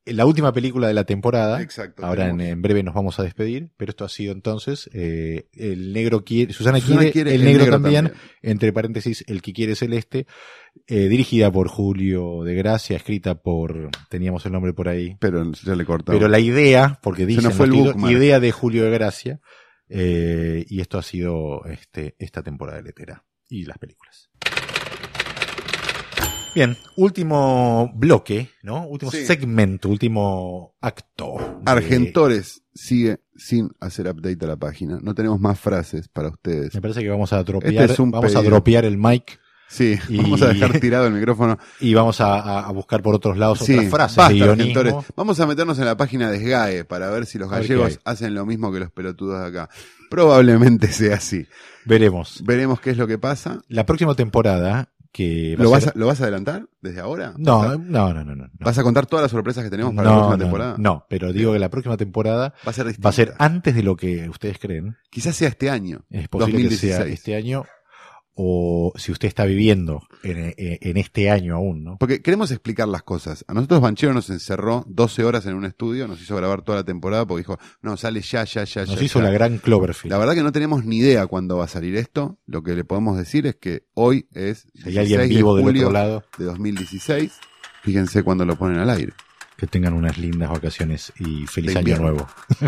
[0.05, 1.61] la última película de la temporada.
[1.61, 2.05] exacto.
[2.05, 6.23] Ahora en, breve nos vamos a despedir, pero esto ha sido entonces eh, el negro
[6.23, 10.25] quiere, Susana, Susana quiere, quiere el, negro, también, entre paréntesis, el que quiere celeste,
[10.87, 15.75] eh, dirigida por Julio de Gracia, escrita por, teníamos el nombre por ahí, Pero ya
[15.75, 16.17] le cortamos.
[16.17, 18.09] pero la idea, porque dice bookmark.
[18.09, 19.41] idea de Julio de Gracia,
[19.89, 24.29] eh, y esto ha sido este, esta temporada de Letera y las películas.
[26.55, 28.87] Bien, último bloque, ¿no?
[28.87, 29.25] Último Sí.
[29.25, 31.35] segmento, último acto.
[31.61, 34.97] de- Argentores sigue sin hacer update a la página.
[35.01, 36.73] No tenemos más frases para ustedes.
[36.73, 39.39] Me parece que vamos a dropear, Este es un vamos a dropear el mic
[39.69, 41.57] Sí, Y- vamos a dejar tirado el micrófono.
[41.79, 44.95] y vamos a, buscar por otros lados Sí, otras frases basta, de.
[45.15, 48.45] Vamos a meternos en la página de SGAE para ver si los gallegos hacen lo
[48.45, 49.69] mismo que los pelotudos de acá.
[50.09, 51.45] Probablemente sea así.
[51.85, 52.41] Veremos.
[52.45, 53.61] Veremos qué es lo que pasa.
[53.67, 57.33] La próxima temporada que va ¿Lo a vas, a, ¿Lo vas a adelantar desde ahora?
[57.37, 58.49] No, ¿Vas a, no, no, no, no.
[58.59, 60.75] vas a contar todas las sorpresas que tenemos para la No, próxima no, temporada?
[60.77, 63.07] No, pero digo que la próxima temporada Va a ser distinta.
[63.07, 64.95] va a ser antes de lo que ustedes creen.
[65.09, 66.05] Quizás sea este año.
[66.09, 67.13] Es posible que sea 2016.
[67.19, 67.65] este año
[68.39, 71.97] o si usted está viviendo en, en- este año aún, ¿no?
[71.97, 73.43] Porque queremos explicar las cosas.
[73.47, 76.83] A nosotros Banchero nos encerró 12 horas en un estudio, nos hizo grabar toda la
[76.83, 79.03] temporada porque dijo, no, sale ya, ya, ya, Nos ya.
[79.03, 79.25] hizo ya".
[79.25, 80.11] la gran Cloverfield.
[80.11, 82.37] La verdad que no tenemos ni idea cuándo va a salir esto.
[82.45, 85.55] Lo que le podemos decir es que hoy es si hay alguien 16 de vivo
[85.55, 87.31] del julio otro lado, de 2016.
[87.83, 89.13] Fíjense cuando lo ponen al aire.
[89.57, 92.27] que tengan unas lindas vacaciones y feliz año nuevo.